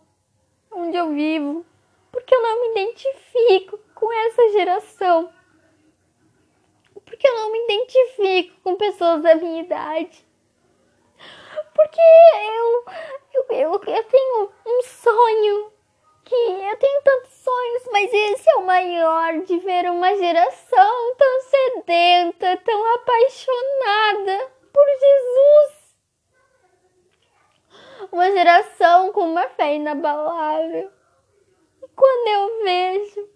onde 0.71 0.97
eu 0.97 1.13
vivo, 1.13 1.67
porque 2.11 2.35
eu 2.35 2.43
não 2.43 2.61
me 2.61 2.71
identifico 2.71 3.79
com 3.95 4.11
essa 4.13 4.49
geração. 4.51 5.33
Porque 7.05 7.29
eu 7.29 7.35
não 7.35 7.53
me 7.53 7.65
identifico 7.65 8.61
com 8.63 8.77
pessoas 8.77 9.23
da 9.23 9.35
minha 9.35 9.63
idade. 9.63 10.27
Porque 11.75 12.01
eu, 12.01 12.85
eu, 13.35 13.47
eu, 13.51 13.73
eu 13.73 14.05
tenho 14.05 14.51
um 14.67 14.83
sonho 14.83 15.73
que 16.25 16.35
eu 16.35 16.77
tenho 16.77 17.03
tantos 17.03 17.33
sonhos, 17.35 17.83
mas 17.93 18.13
esse 18.13 18.51
é 18.51 18.57
o 18.57 18.67
maior 18.67 19.41
de 19.43 19.59
ver 19.59 19.89
uma 19.91 20.17
geração 20.17 21.15
tão 21.17 21.41
sedenta, 21.43 22.57
tão 22.65 22.95
apaixonada 22.95 24.56
por 24.77 24.87
Jesus. 25.01 25.97
Uma 28.13 28.31
geração 28.31 29.11
com 29.13 29.23
uma 29.23 29.49
fé 29.49 29.75
inabalável. 29.77 30.91
E 31.83 31.89
quando 31.89 32.29
eu 32.29 32.63
vejo, 32.63 33.29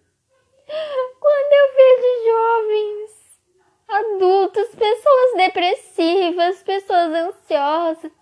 quando 1.18 1.52
eu 1.52 1.74
vejo 1.76 2.24
jovens, 2.26 3.40
adultos, 3.88 4.74
pessoas 4.74 5.36
depressivas, 5.36 6.62
pessoas 6.62 7.10
ansiosas, 7.10 8.12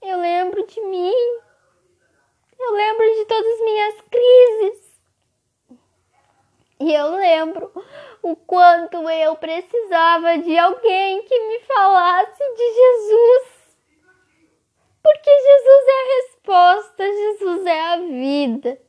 eu 0.00 0.20
lembro 0.20 0.64
de 0.66 0.80
mim. 0.82 1.12
Eu 2.60 2.72
lembro 2.72 3.14
de 3.14 3.24
todas 3.24 3.52
as 3.54 3.60
minhas 3.60 3.77
E 6.88 6.94
eu 6.94 7.10
lembro 7.16 7.70
o 8.22 8.34
quanto 8.34 9.10
eu 9.10 9.36
precisava 9.36 10.38
de 10.38 10.58
alguém 10.58 11.22
que 11.22 11.38
me 11.46 11.60
falasse 11.60 12.38
de 12.38 12.72
Jesus. 12.72 13.76
Porque 15.02 15.30
Jesus 15.30 15.84
é 15.86 15.92
a 15.92 16.16
resposta, 16.16 17.06
Jesus 17.06 17.66
é 17.66 17.80
a 17.80 17.96
vida. 17.96 18.80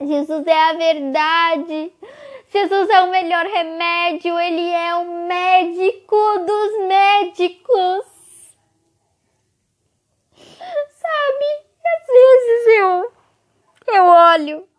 Jesus 0.00 0.46
é 0.46 0.70
a 0.70 0.72
verdade. 0.72 1.92
Jesus 2.48 2.88
é 2.88 3.02
o 3.02 3.10
melhor 3.10 3.44
remédio, 3.44 4.40
ele 4.40 4.70
é 4.70 4.94
o 4.94 5.26
médico 5.26 6.16
dos 6.46 6.88
médicos. 6.88 8.06
Sabe? 10.32 11.66
Às 11.84 12.06
vezes 12.06 12.66
eu 12.78 13.12
eu 13.88 14.04
olho 14.06 14.75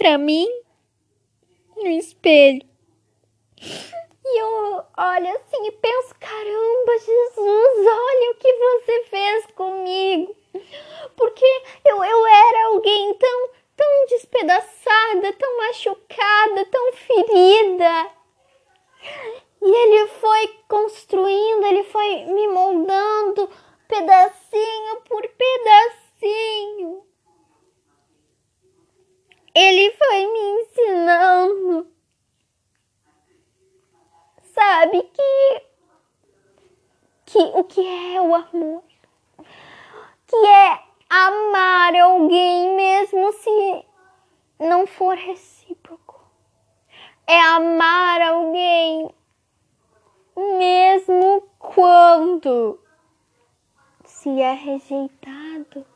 para 0.00 0.16
mim 0.16 0.48
no 1.76 1.86
espelho 1.88 2.66
e 4.24 4.40
eu 4.40 4.82
olho 4.96 5.28
assim 5.36 5.66
e 5.66 5.72
penso: 5.72 6.14
caramba, 6.18 6.98
Jesus, 6.98 7.86
olha 7.86 8.30
o 8.30 8.34
que 8.36 8.52
você 8.54 9.04
fez 9.10 9.46
comigo. 9.54 10.34
Porque 11.16 11.44
eu, 11.84 12.02
eu 12.02 12.26
era 12.26 12.66
alguém 12.68 13.12
tão, 13.12 13.50
tão 13.76 14.06
despedaçada, 14.06 15.34
tão 15.34 15.58
machucada, 15.58 16.64
tão 16.64 16.92
ferida. 16.94 18.10
E 19.60 19.70
ele 19.70 20.06
foi 20.06 20.48
construindo, 20.66 21.66
ele 21.66 21.84
foi 21.84 22.24
me 22.24 22.48
moldando 22.48 23.50
pedacinho 23.86 25.02
por 25.06 25.28
pedacinho. 25.28 27.04
Ele 29.54 29.90
foi 29.90 30.26
me 30.26 30.40
Sabe 34.42 35.02
que 35.02 35.62
que 37.26 37.38
o 37.38 37.64
que 37.64 37.80
é 37.80 38.20
o 38.20 38.34
amor? 38.34 38.82
Que 40.26 40.36
é 40.36 40.82
amar 41.08 41.94
alguém 41.94 42.76
mesmo 42.76 43.32
se 43.32 43.84
não 44.58 44.86
for 44.86 45.16
recíproco. 45.16 46.20
É 47.26 47.40
amar 47.40 48.20
alguém 48.20 49.08
mesmo 50.36 51.48
quando 51.58 52.80
se 54.04 54.40
é 54.40 54.52
rejeitado. 54.52 55.86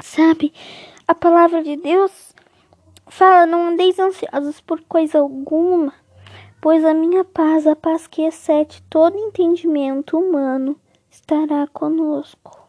Sabe, 0.00 0.54
a 1.06 1.14
palavra 1.14 1.62
de 1.62 1.76
Deus 1.76 2.29
fala: 3.10 3.46
não 3.46 3.68
andeis 3.68 3.98
ansiosos 3.98 4.60
por 4.60 4.80
coisa 4.82 5.18
alguma, 5.18 5.92
pois 6.60 6.84
a 6.84 6.94
minha 6.94 7.24
paz, 7.24 7.66
a 7.66 7.76
paz 7.76 8.06
que 8.06 8.22
excede 8.22 8.82
todo 8.88 9.18
entendimento 9.18 10.18
humano, 10.18 10.78
estará 11.10 11.66
conosco. 11.66 12.60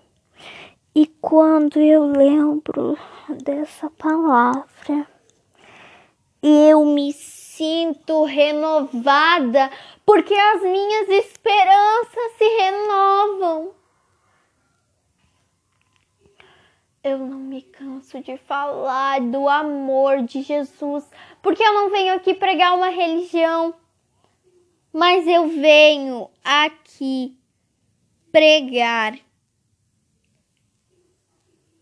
E 0.93 1.07
quando 1.21 1.79
eu 1.79 2.03
lembro 2.05 2.97
dessa 3.43 3.89
palavra, 3.91 5.07
eu 6.43 6.83
me 6.83 7.13
sinto 7.13 8.23
renovada, 8.23 9.69
porque 10.05 10.33
as 10.33 10.61
minhas 10.63 11.07
esperanças 11.07 12.31
se 12.37 12.43
renovam. 12.43 13.80
Eu 17.03 17.17
não 17.17 17.39
me 17.39 17.61
canso 17.61 18.21
de 18.21 18.37
falar 18.37 19.21
do 19.21 19.49
amor 19.49 20.21
de 20.21 20.41
Jesus, 20.43 21.09
porque 21.41 21.63
eu 21.63 21.73
não 21.73 21.89
venho 21.89 22.13
aqui 22.13 22.33
pregar 22.33 22.75
uma 22.75 22.89
religião, 22.89 23.73
mas 24.93 25.27
eu 25.27 25.47
venho 25.47 26.29
aqui 26.43 27.35
pregar 28.31 29.17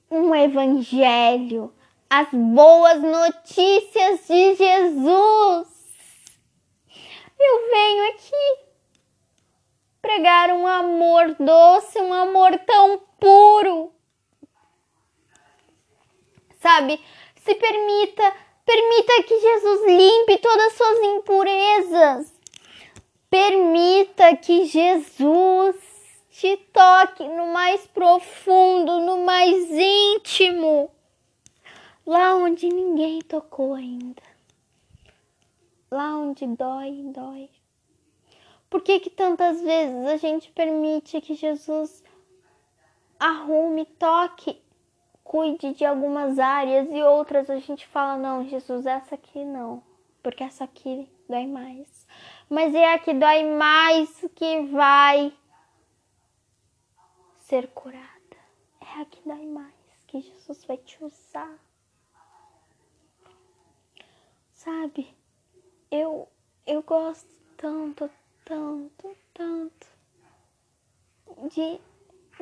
um 0.09 0.33
evangelho 0.33 1.73
as 2.09 2.27
boas 2.31 3.01
notícias 3.01 4.25
de 4.27 4.55
Jesus. 4.55 5.67
Eu 7.39 7.69
venho 7.69 8.09
aqui 8.09 8.69
pregar 10.01 10.49
um 10.51 10.65
amor 10.65 11.35
doce, 11.39 11.99
um 11.99 12.11
amor 12.11 12.57
tão 12.59 12.99
puro. 13.19 13.93
Sabe? 16.59 16.99
Se 17.43 17.55
permita, 17.55 18.33
permita 18.65 19.23
que 19.23 19.39
Jesus 19.39 19.81
limpe 19.87 20.37
todas 20.37 20.67
as 20.67 20.73
suas 20.73 20.99
impurezas. 20.99 22.33
Permita 23.29 24.35
que 24.37 24.65
Jesus 24.65 25.75
te 26.31 26.57
toque 26.71 27.23
no 27.27 27.47
mais 27.47 27.85
profundo, 27.87 29.01
no 29.01 29.25
mais 29.25 29.69
íntimo 29.71 30.91
lá 32.09 32.35
onde 32.35 32.67
ninguém 32.69 33.21
tocou 33.21 33.75
ainda. 33.75 34.23
Lá 35.91 36.17
onde 36.17 36.47
dói, 36.47 37.03
dói. 37.13 37.51
Por 38.67 38.81
que 38.81 38.99
que 38.99 39.11
tantas 39.11 39.61
vezes 39.61 40.07
a 40.07 40.17
gente 40.17 40.51
permite 40.51 41.21
que 41.21 41.35
Jesus 41.35 42.03
arrume, 43.19 43.85
toque, 43.85 44.59
cuide 45.29 45.73
de 45.73 45.85
algumas 45.85 46.39
áreas 46.39 46.89
e 46.89 47.03
outras 47.03 47.51
a 47.51 47.59
gente 47.59 47.85
fala 47.85 48.17
não, 48.17 48.49
Jesus, 48.49 48.87
essa 48.87 49.13
aqui 49.13 49.45
não, 49.45 49.83
porque 50.23 50.43
essa 50.43 50.63
aqui 50.63 51.07
dói 51.29 51.45
mais. 51.45 52.07
Mas 52.49 52.73
é 52.73 52.95
a 52.95 52.97
que 52.97 53.13
dói 53.13 53.43
mais 53.43 54.09
que 54.35 54.61
vai 54.71 55.31
ser 57.41 57.67
curada. 57.67 58.07
É 58.81 59.01
a 59.01 59.05
que 59.05 59.21
dói 59.23 59.45
mais 59.45 59.75
que 60.07 60.19
Jesus 60.19 60.65
vai 60.65 60.77
te 60.77 60.97
usar. 61.03 61.59
Sabe? 64.51 65.15
Eu 65.91 66.27
eu 66.65 66.81
gosto 66.81 67.29
tanto, 67.55 68.09
tanto, 68.43 69.15
tanto 69.35 69.87
de 71.51 71.79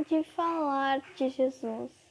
de 0.08 0.24
falar 0.24 1.02
de 1.16 1.28
Jesus. 1.28 2.07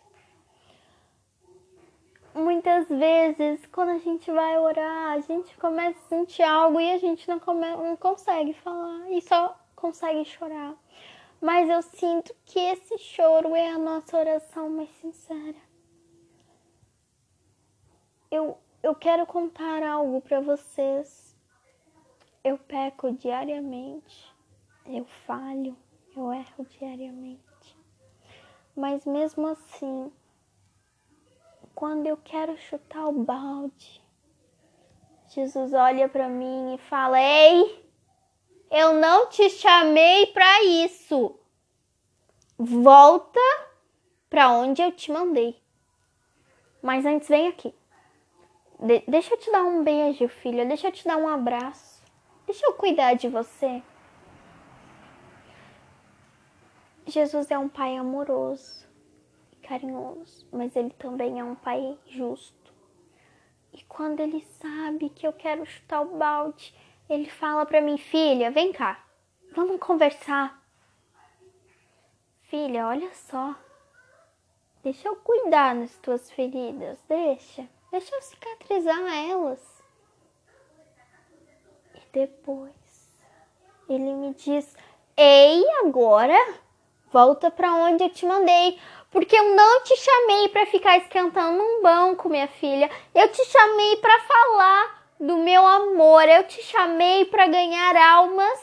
Muitas 2.36 2.88
vezes, 2.88 3.64
quando 3.66 3.90
a 3.90 3.98
gente 3.98 4.30
vai 4.30 4.58
orar, 4.58 5.12
a 5.12 5.20
gente 5.20 5.56
começa 5.56 5.98
a 5.98 6.08
sentir 6.08 6.42
algo 6.42 6.78
e 6.78 6.92
a 6.92 6.98
gente 6.98 7.26
não, 7.28 7.40
come, 7.40 7.66
não 7.76 7.96
consegue 7.96 8.52
falar 8.52 9.10
e 9.10 9.22
só 9.22 9.58
consegue 9.74 10.24
chorar. 10.24 10.74
Mas 11.40 11.68
eu 11.68 11.82
sinto 11.82 12.34
que 12.44 12.58
esse 12.58 12.98
choro 12.98 13.56
é 13.56 13.70
a 13.70 13.78
nossa 13.78 14.18
oração 14.18 14.68
mais 14.68 14.90
sincera. 15.00 15.56
Eu 18.30 18.58
eu 18.86 18.94
quero 18.94 19.26
contar 19.26 19.82
algo 19.82 20.20
para 20.20 20.40
vocês. 20.40 21.36
Eu 22.44 22.56
peco 22.56 23.10
diariamente, 23.10 24.32
eu 24.86 25.04
falho, 25.26 25.76
eu 26.16 26.32
erro 26.32 26.64
diariamente. 26.70 27.76
Mas 28.76 29.04
mesmo 29.04 29.48
assim, 29.48 30.12
quando 31.76 32.06
eu 32.06 32.16
quero 32.16 32.56
chutar 32.56 33.06
o 33.06 33.12
balde, 33.12 34.00
Jesus 35.28 35.74
olha 35.74 36.08
para 36.08 36.26
mim 36.26 36.74
e 36.74 36.78
fala: 36.78 37.20
Ei, 37.20 37.86
eu 38.70 38.94
não 38.94 39.28
te 39.28 39.50
chamei 39.50 40.26
para 40.28 40.64
isso. 40.64 41.38
Volta 42.58 43.38
para 44.30 44.50
onde 44.50 44.80
eu 44.80 44.90
te 44.90 45.12
mandei. 45.12 45.60
Mas 46.80 47.04
antes 47.04 47.28
vem 47.28 47.48
aqui 47.48 47.74
De 48.78 49.00
deixa 49.06 49.34
eu 49.34 49.38
te 49.38 49.52
dar 49.52 49.64
um 49.64 49.84
beijo, 49.84 50.26
filha. 50.28 50.64
Deixa 50.64 50.88
eu 50.88 50.92
te 50.92 51.06
dar 51.06 51.18
um 51.18 51.28
abraço. 51.28 52.02
Deixa 52.46 52.64
eu 52.64 52.72
cuidar 52.72 53.14
de 53.14 53.28
você. 53.28 53.82
Jesus 57.06 57.50
é 57.50 57.58
um 57.58 57.68
pai 57.68 57.96
amoroso 57.96 58.85
carinhoso, 59.66 60.46
mas 60.52 60.74
ele 60.76 60.90
também 60.90 61.40
é 61.40 61.44
um 61.44 61.54
pai 61.54 61.98
justo. 62.06 62.72
E 63.72 63.82
quando 63.84 64.20
ele 64.20 64.40
sabe 64.40 65.10
que 65.10 65.26
eu 65.26 65.32
quero 65.32 65.66
chutar 65.66 66.00
o 66.00 66.16
balde, 66.16 66.74
ele 67.08 67.28
fala 67.28 67.66
para 67.66 67.80
mim, 67.80 67.98
filha, 67.98 68.50
vem 68.50 68.72
cá, 68.72 69.04
vamos 69.52 69.78
conversar. 69.80 70.62
Filha, 72.42 72.86
olha 72.86 73.12
só. 73.12 73.54
Deixa 74.82 75.08
eu 75.08 75.16
cuidar 75.16 75.74
nas 75.74 75.96
tuas 75.98 76.30
feridas, 76.30 77.02
deixa. 77.08 77.68
Deixa 77.90 78.14
eu 78.14 78.22
cicatrizar 78.22 79.00
elas. 79.28 79.82
E 81.94 82.00
depois 82.12 83.10
ele 83.88 84.14
me 84.14 84.32
diz: 84.34 84.76
Ei, 85.16 85.64
agora 85.80 86.36
volta 87.10 87.50
para 87.50 87.74
onde 87.74 88.04
eu 88.04 88.10
te 88.10 88.26
mandei. 88.26 88.78
Porque 89.16 89.34
eu 89.34 89.56
não 89.56 89.82
te 89.82 89.96
chamei 89.96 90.50
para 90.50 90.66
ficar 90.66 90.98
esquentando 90.98 91.58
um 91.58 91.80
banco, 91.80 92.28
minha 92.28 92.46
filha. 92.48 92.90
Eu 93.14 93.26
te 93.32 93.42
chamei 93.46 93.96
para 93.96 94.20
falar 94.20 95.10
do 95.18 95.38
meu 95.38 95.66
amor. 95.66 96.28
Eu 96.28 96.44
te 96.44 96.62
chamei 96.62 97.24
para 97.24 97.46
ganhar 97.46 97.96
almas. 97.96 98.60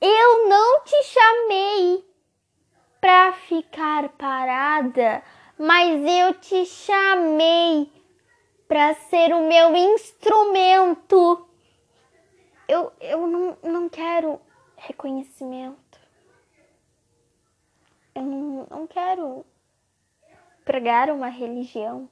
Eu 0.00 0.48
não 0.48 0.80
te 0.84 1.02
chamei 1.02 2.04
para 3.00 3.32
ficar 3.32 4.10
parada, 4.10 5.24
mas 5.58 6.00
eu 6.08 6.34
te 6.34 6.64
chamei 6.64 7.90
para 8.68 8.94
ser 8.94 9.34
o 9.34 9.48
meu 9.48 9.74
instrumento. 9.74 11.48
Eu, 12.68 12.92
eu 13.00 13.26
não, 13.26 13.58
não 13.60 13.88
quero 13.88 14.40
reconhecimento. 14.76 15.85
Eu 18.16 18.22
não, 18.22 18.66
não 18.70 18.86
quero 18.86 19.44
pregar 20.64 21.10
uma 21.10 21.28
religião. 21.28 22.08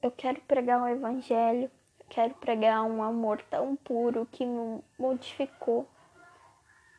Eu 0.00 0.10
quero 0.10 0.40
pregar 0.40 0.80
um 0.80 0.88
evangelho. 0.88 1.70
Eu 2.00 2.06
quero 2.08 2.32
pregar 2.36 2.82
um 2.82 3.02
amor 3.02 3.42
tão 3.50 3.76
puro 3.76 4.24
que 4.32 4.46
me 4.46 4.82
modificou, 4.98 5.86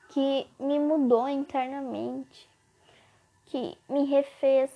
que 0.09 0.47
me 0.59 0.77
mudou 0.77 1.27
internamente, 1.27 2.47
que 3.47 3.75
me 3.89 4.05
refez 4.05 4.71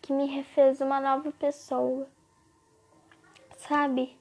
que 0.00 0.10
me 0.10 0.24
refez 0.26 0.80
uma 0.80 1.00
nova 1.00 1.30
pessoa. 1.32 2.08
Sabe? 3.58 4.18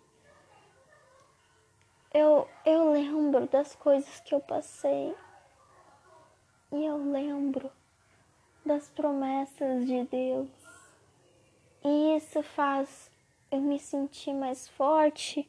Eu, 2.13 2.47
eu 2.65 2.91
lembro 2.91 3.47
das 3.47 3.73
coisas 3.73 4.19
que 4.19 4.35
eu 4.35 4.41
passei. 4.41 5.15
E 6.75 6.85
eu 6.85 6.97
lembro 6.97 7.71
das 8.65 8.89
promessas 8.89 9.85
de 9.85 10.05
Deus. 10.05 10.49
E 11.85 12.17
isso 12.17 12.41
faz 12.41 13.11
eu 13.51 13.61
me 13.61 13.77
sentir 13.77 14.33
mais 14.33 14.67
forte, 14.69 15.47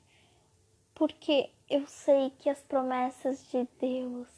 porque 0.95 1.49
eu 1.71 1.87
sei 1.87 2.29
que 2.39 2.51
as 2.51 2.61
promessas 2.61 3.51
de 3.51 3.67
Deus 3.81 4.29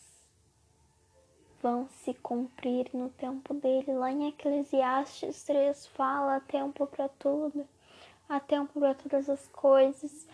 vão 1.60 1.88
se 1.88 2.14
cumprir 2.14 2.88
no 2.94 3.10
tempo 3.10 3.52
dele. 3.54 3.92
Lá 3.92 4.12
em 4.12 4.28
Eclesiastes 4.28 5.42
3 5.42 5.88
fala: 5.88 6.36
há 6.36 6.40
tempo 6.40 6.86
para 6.86 7.08
tudo, 7.08 7.66
há 8.28 8.38
tempo 8.38 8.78
para 8.78 8.94
todas 8.94 9.28
as 9.28 9.44
coisas. 9.48 10.28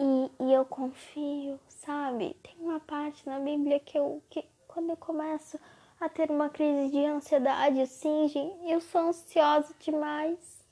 E, 0.00 0.44
e, 0.44 0.54
eu 0.54 0.64
confio, 0.64 1.60
sabe? 1.68 2.34
Tem 2.42 2.56
uma 2.58 2.80
parte 2.80 3.26
na 3.26 3.38
Bíblia 3.38 3.78
que 3.78 3.98
eu, 3.98 4.22
que 4.30 4.42
quando 4.66 4.88
eu 4.88 4.96
começo 4.96 5.60
a 6.02 6.08
ter 6.08 6.32
uma 6.32 6.50
crise 6.50 6.90
de 6.90 7.04
ansiedade, 7.04 7.80
assim, 7.80 8.26
gente, 8.26 8.68
eu 8.68 8.80
sou 8.80 9.02
ansiosa 9.02 9.72
demais. 9.78 10.66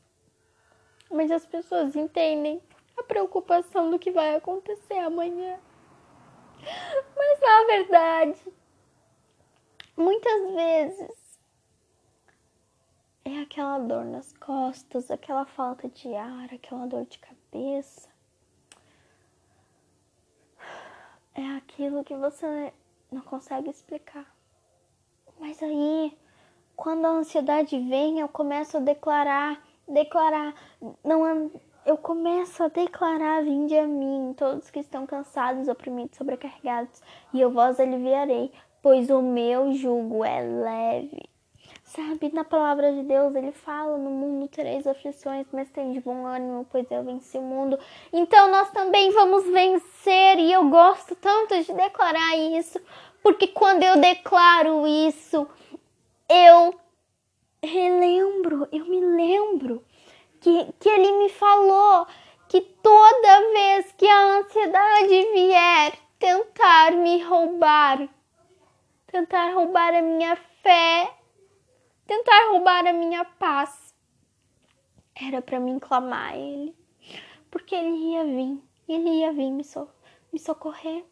Mas 1.08 1.30
as 1.30 1.46
pessoas 1.46 1.94
entendem 1.94 2.60
a 2.96 3.02
preocupação 3.04 3.92
do 3.92 3.98
que 3.98 4.10
vai 4.10 4.34
acontecer 4.34 4.98
amanhã. 4.98 5.60
Mas 7.16 7.40
na 7.40 7.64
verdade, 7.64 8.52
muitas 9.96 10.52
vezes 10.52 11.40
é 13.24 13.42
aquela 13.42 13.78
dor 13.78 14.04
nas 14.04 14.32
costas, 14.32 15.12
aquela 15.12 15.46
falta 15.46 15.88
de 15.88 16.12
ar, 16.12 16.52
aquela 16.52 16.86
dor 16.88 17.06
de 17.06 17.20
cabeça. 17.20 18.10
É 21.34 21.56
aquilo 21.56 22.02
que 22.02 22.16
você 22.16 22.74
não 23.12 23.22
consegue 23.22 23.70
explicar. 23.70 24.39
Mas 25.40 25.60
aí, 25.62 26.16
quando 26.76 27.06
a 27.06 27.10
ansiedade 27.10 27.76
vem, 27.80 28.20
eu 28.20 28.28
começo 28.28 28.76
a 28.76 28.80
declarar, 28.80 29.60
declarar, 29.88 30.54
não 31.02 31.50
eu 31.84 31.96
começo 31.96 32.62
a 32.62 32.68
declarar: 32.68 33.42
Vinde 33.42 33.76
a 33.76 33.86
mim, 33.86 34.34
todos 34.36 34.70
que 34.70 34.78
estão 34.78 35.06
cansados, 35.06 35.66
oprimidos, 35.66 36.16
sobrecarregados, 36.16 37.02
e 37.32 37.40
eu 37.40 37.50
vos 37.50 37.80
aliviarei 37.80 38.52
pois 38.82 39.10
o 39.10 39.20
meu 39.20 39.72
jugo 39.72 40.24
é 40.24 40.40
leve. 40.40 41.28
Sabe, 41.84 42.32
na 42.32 42.44
palavra 42.44 42.92
de 42.92 43.02
Deus 43.02 43.34
ele 43.34 43.52
fala: 43.52 43.98
no 43.98 44.10
mundo 44.10 44.48
tereis 44.48 44.86
aflições, 44.86 45.46
mas 45.52 45.70
tem 45.70 45.92
de 45.92 46.00
bom 46.00 46.24
ânimo, 46.24 46.66
pois 46.70 46.88
eu 46.90 47.02
venci 47.02 47.36
o 47.36 47.42
mundo. 47.42 47.78
Então 48.12 48.50
nós 48.50 48.70
também 48.70 49.10
vamos 49.10 49.44
vencer, 49.46 50.38
e 50.38 50.52
eu 50.52 50.68
gosto 50.68 51.16
tanto 51.16 51.60
de 51.62 51.72
declarar 51.72 52.36
isso, 52.36 52.80
porque 53.22 53.48
quando 53.48 53.82
eu 53.82 54.00
declaro 54.00 54.86
isso, 54.86 55.46
eu 56.28 56.78
relembro, 57.62 58.68
eu 58.72 58.86
me 58.86 59.00
lembro 59.00 59.84
que, 60.40 60.72
que 60.78 60.88
ele 60.88 61.12
me 61.18 61.28
falou 61.28 62.06
que 62.48 62.60
toda 62.60 63.52
vez 63.52 63.92
que 63.92 64.06
a 64.06 64.38
ansiedade 64.38 65.32
vier 65.32 65.92
tentar 66.18 66.92
me 66.92 67.22
roubar, 67.22 68.08
tentar 69.06 69.52
roubar 69.52 69.94
a 69.94 70.02
minha 70.02 70.36
fé, 70.62 71.14
tentar 72.06 72.50
roubar 72.50 72.86
a 72.86 72.92
minha 72.92 73.24
paz. 73.24 73.94
Era 75.14 75.42
para 75.42 75.60
mim 75.60 75.78
clamar 75.78 76.32
a 76.32 76.36
Ele, 76.36 76.74
porque 77.50 77.74
Ele 77.74 78.12
ia 78.12 78.24
vir, 78.24 78.62
Ele 78.88 79.10
ia 79.20 79.32
vir 79.32 79.50
me, 79.50 79.64
so 79.64 79.88
me 80.32 80.38
socorrer. 80.38 81.04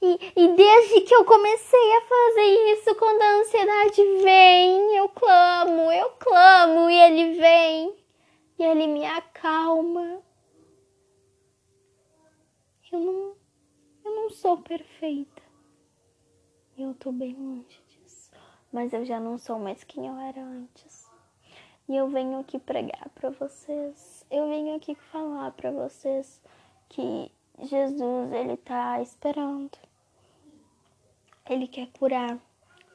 E, 0.00 0.18
e 0.36 0.48
desde 0.54 1.00
que 1.02 1.14
eu 1.14 1.24
comecei 1.24 1.96
a 1.96 2.00
fazer 2.02 2.72
isso, 2.72 2.94
quando 2.94 3.20
a 3.20 3.40
ansiedade 3.40 4.04
vem, 4.22 4.96
eu 4.96 5.08
clamo, 5.08 5.90
eu 5.90 6.10
clamo 6.10 6.88
e 6.88 6.94
Ele 6.94 7.34
vem 7.34 7.96
e 8.58 8.62
Ele 8.62 8.86
me 8.86 9.04
acalma. 9.04 10.22
Eu 12.92 13.00
não, 13.00 13.36
eu 14.04 14.14
não 14.14 14.30
sou 14.30 14.56
perfeita 14.58 15.48
eu 16.82 16.94
tô 16.94 17.10
bem 17.10 17.34
longe 17.34 17.82
disso. 17.88 18.30
Mas 18.72 18.92
eu 18.92 19.04
já 19.04 19.18
não 19.18 19.36
sou 19.38 19.58
mais 19.58 19.82
quem 19.84 20.06
eu 20.06 20.16
era 20.16 20.40
antes. 20.40 21.08
E 21.88 21.96
eu 21.96 22.08
venho 22.08 22.38
aqui 22.38 22.58
pregar 22.58 23.08
para 23.14 23.30
vocês. 23.30 24.24
Eu 24.30 24.48
venho 24.48 24.76
aqui 24.76 24.94
falar 24.94 25.50
para 25.52 25.70
vocês 25.70 26.40
que 26.88 27.32
Jesus, 27.62 28.32
ele 28.32 28.56
tá 28.58 29.00
esperando. 29.02 29.76
Ele 31.48 31.66
quer 31.66 31.88
curar 31.92 32.38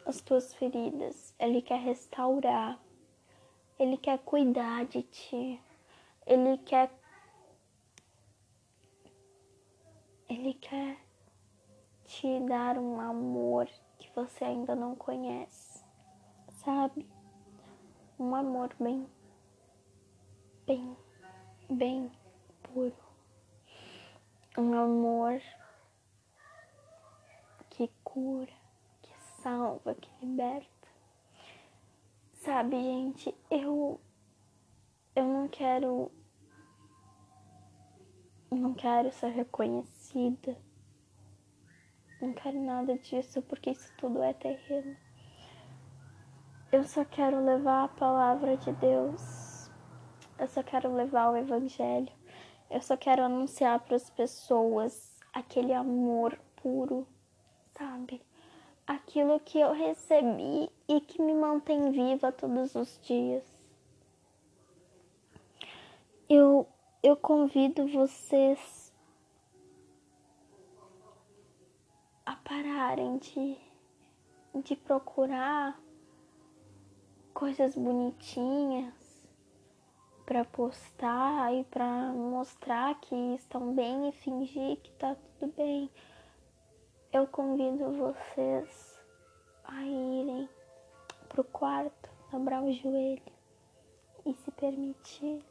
as 0.06 0.22
tuas 0.22 0.54
feridas. 0.54 1.34
Ele 1.40 1.62
quer 1.62 1.80
restaurar. 1.80 2.80
Ele 3.80 3.98
quer 3.98 4.20
cuidar 4.20 4.86
de 4.86 5.02
ti. 5.04 5.60
Ele 6.26 6.58
quer 6.60 6.92
ele 10.30 10.54
quer 10.56 10.98
te 12.06 12.40
dar 12.42 12.78
um 12.78 13.00
amor 13.00 13.70
que 14.00 14.10
você 14.16 14.44
ainda 14.44 14.76
não 14.76 14.96
conhece, 14.96 15.84
sabe? 16.50 17.08
Um 18.18 18.34
amor 18.34 18.74
bem, 18.80 19.08
bem, 20.66 20.98
bem 21.70 22.12
puro. 22.64 22.96
Um 24.58 24.74
amor 24.74 25.42
que 27.74 27.90
cura, 28.04 28.54
que 29.02 29.12
salva, 29.42 29.96
que 29.96 30.10
liberta. 30.24 30.88
Sabe, 32.32 32.82
gente, 32.82 33.36
eu 33.50 34.00
eu 35.16 35.26
não 35.26 35.48
quero 35.48 36.12
não 38.52 38.74
quero 38.74 39.12
ser 39.12 39.30
reconhecida 39.30 40.56
não 42.22 42.32
quero 42.32 42.62
nada 42.62 42.98
disso 42.98 43.42
porque 43.42 43.72
isso 43.72 43.92
tudo 43.98 44.24
é 44.24 44.32
terreno. 44.34 44.96
Eu 46.72 46.84
só 46.86 47.04
quero 47.04 47.44
levar 47.44 47.84
a 47.84 47.88
palavra 47.90 48.56
de 48.56 48.72
Deus 48.72 49.70
Eu 50.40 50.48
só 50.48 50.64
quero 50.64 50.94
levar 50.94 51.32
o 51.32 51.36
evangelho. 51.36 52.12
Eu 52.70 52.82
só 52.82 52.96
quero 52.96 53.24
anunciar 53.24 53.80
para 53.82 53.96
as 53.96 54.10
pessoas 54.10 55.20
aquele 55.34 55.74
amor 55.74 56.40
puro, 56.56 57.06
sabe? 57.78 58.22
Aquilo 58.86 59.40
que 59.40 59.60
eu 59.60 59.72
recebi 59.72 60.70
e 60.88 61.02
que 61.02 61.22
me 61.22 61.34
mantém 61.34 61.92
viva 61.92 62.32
todos 62.32 62.76
os 62.76 63.00
dias. 63.02 63.44
Eu, 66.30 66.68
eu 67.02 67.16
convido 67.16 67.88
vocês 67.88 68.92
a 72.26 72.36
pararem 72.36 73.18
de, 73.18 73.58
de 74.64 74.76
procurar 74.76 75.80
coisas 77.34 77.76
bonitinhas 77.76 78.94
para 80.26 80.46
postar 80.46 81.54
e 81.54 81.64
para 81.66 82.12
mostrar 82.14 83.00
que 83.02 83.16
estão 83.36 83.74
bem 83.74 84.10
e 84.10 84.12
fingir 84.14 84.78
que 84.78 84.92
tá 84.94 85.16
tudo 85.40 85.52
bem. 85.54 85.90
Eu 87.14 87.28
convido 87.28 87.92
vocês 87.92 89.00
a 89.66 89.84
irem 89.84 90.50
pro 91.30 91.44
quarto, 91.44 92.10
dobrar 92.32 92.64
o 92.64 92.74
joelho 92.74 93.22
e 94.26 94.34
se 94.34 94.50
permitir, 94.50 95.46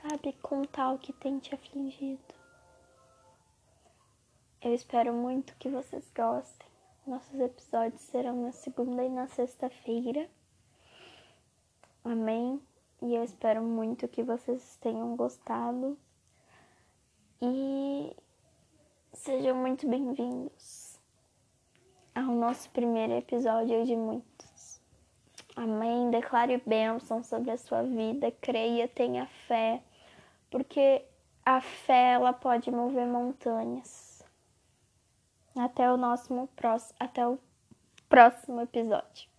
sabe, 0.00 0.32
contar 0.40 0.92
o 0.92 0.98
que 0.98 1.12
tem 1.12 1.38
te 1.38 1.54
afligido. 1.54 2.34
Eu 4.62 4.72
espero 4.72 5.12
muito 5.12 5.54
que 5.56 5.68
vocês 5.68 6.10
gostem. 6.16 6.66
Nossos 7.06 7.38
episódios 7.38 8.00
serão 8.00 8.44
na 8.44 8.52
segunda 8.52 9.04
e 9.04 9.10
na 9.10 9.28
sexta-feira. 9.28 10.30
Amém? 12.02 12.58
E 13.02 13.14
eu 13.14 13.22
espero 13.22 13.62
muito 13.62 14.08
que 14.08 14.22
vocês 14.22 14.78
tenham 14.80 15.14
gostado. 15.14 15.98
E 17.42 18.16
sejam 19.14 19.56
muito 19.56 19.88
bem-vindos 19.88 20.98
ao 22.14 22.24
nosso 22.24 22.68
primeiro 22.70 23.12
episódio 23.12 23.86
de 23.86 23.94
muitos. 23.94 24.80
Amém. 25.54 26.10
Declare 26.10 26.60
bênção 26.66 27.22
sobre 27.22 27.52
a 27.52 27.56
sua 27.56 27.82
vida. 27.84 28.32
Creia, 28.40 28.88
tenha 28.88 29.26
fé, 29.46 29.80
porque 30.50 31.04
a 31.46 31.60
fé 31.60 32.14
ela 32.14 32.32
pode 32.32 32.70
mover 32.72 33.06
montanhas. 33.06 34.24
Até 35.56 35.90
o 35.90 35.96
nosso 35.96 36.48
próximo, 36.56 36.96
até 36.98 37.26
o 37.26 37.38
próximo 38.08 38.60
episódio. 38.62 39.33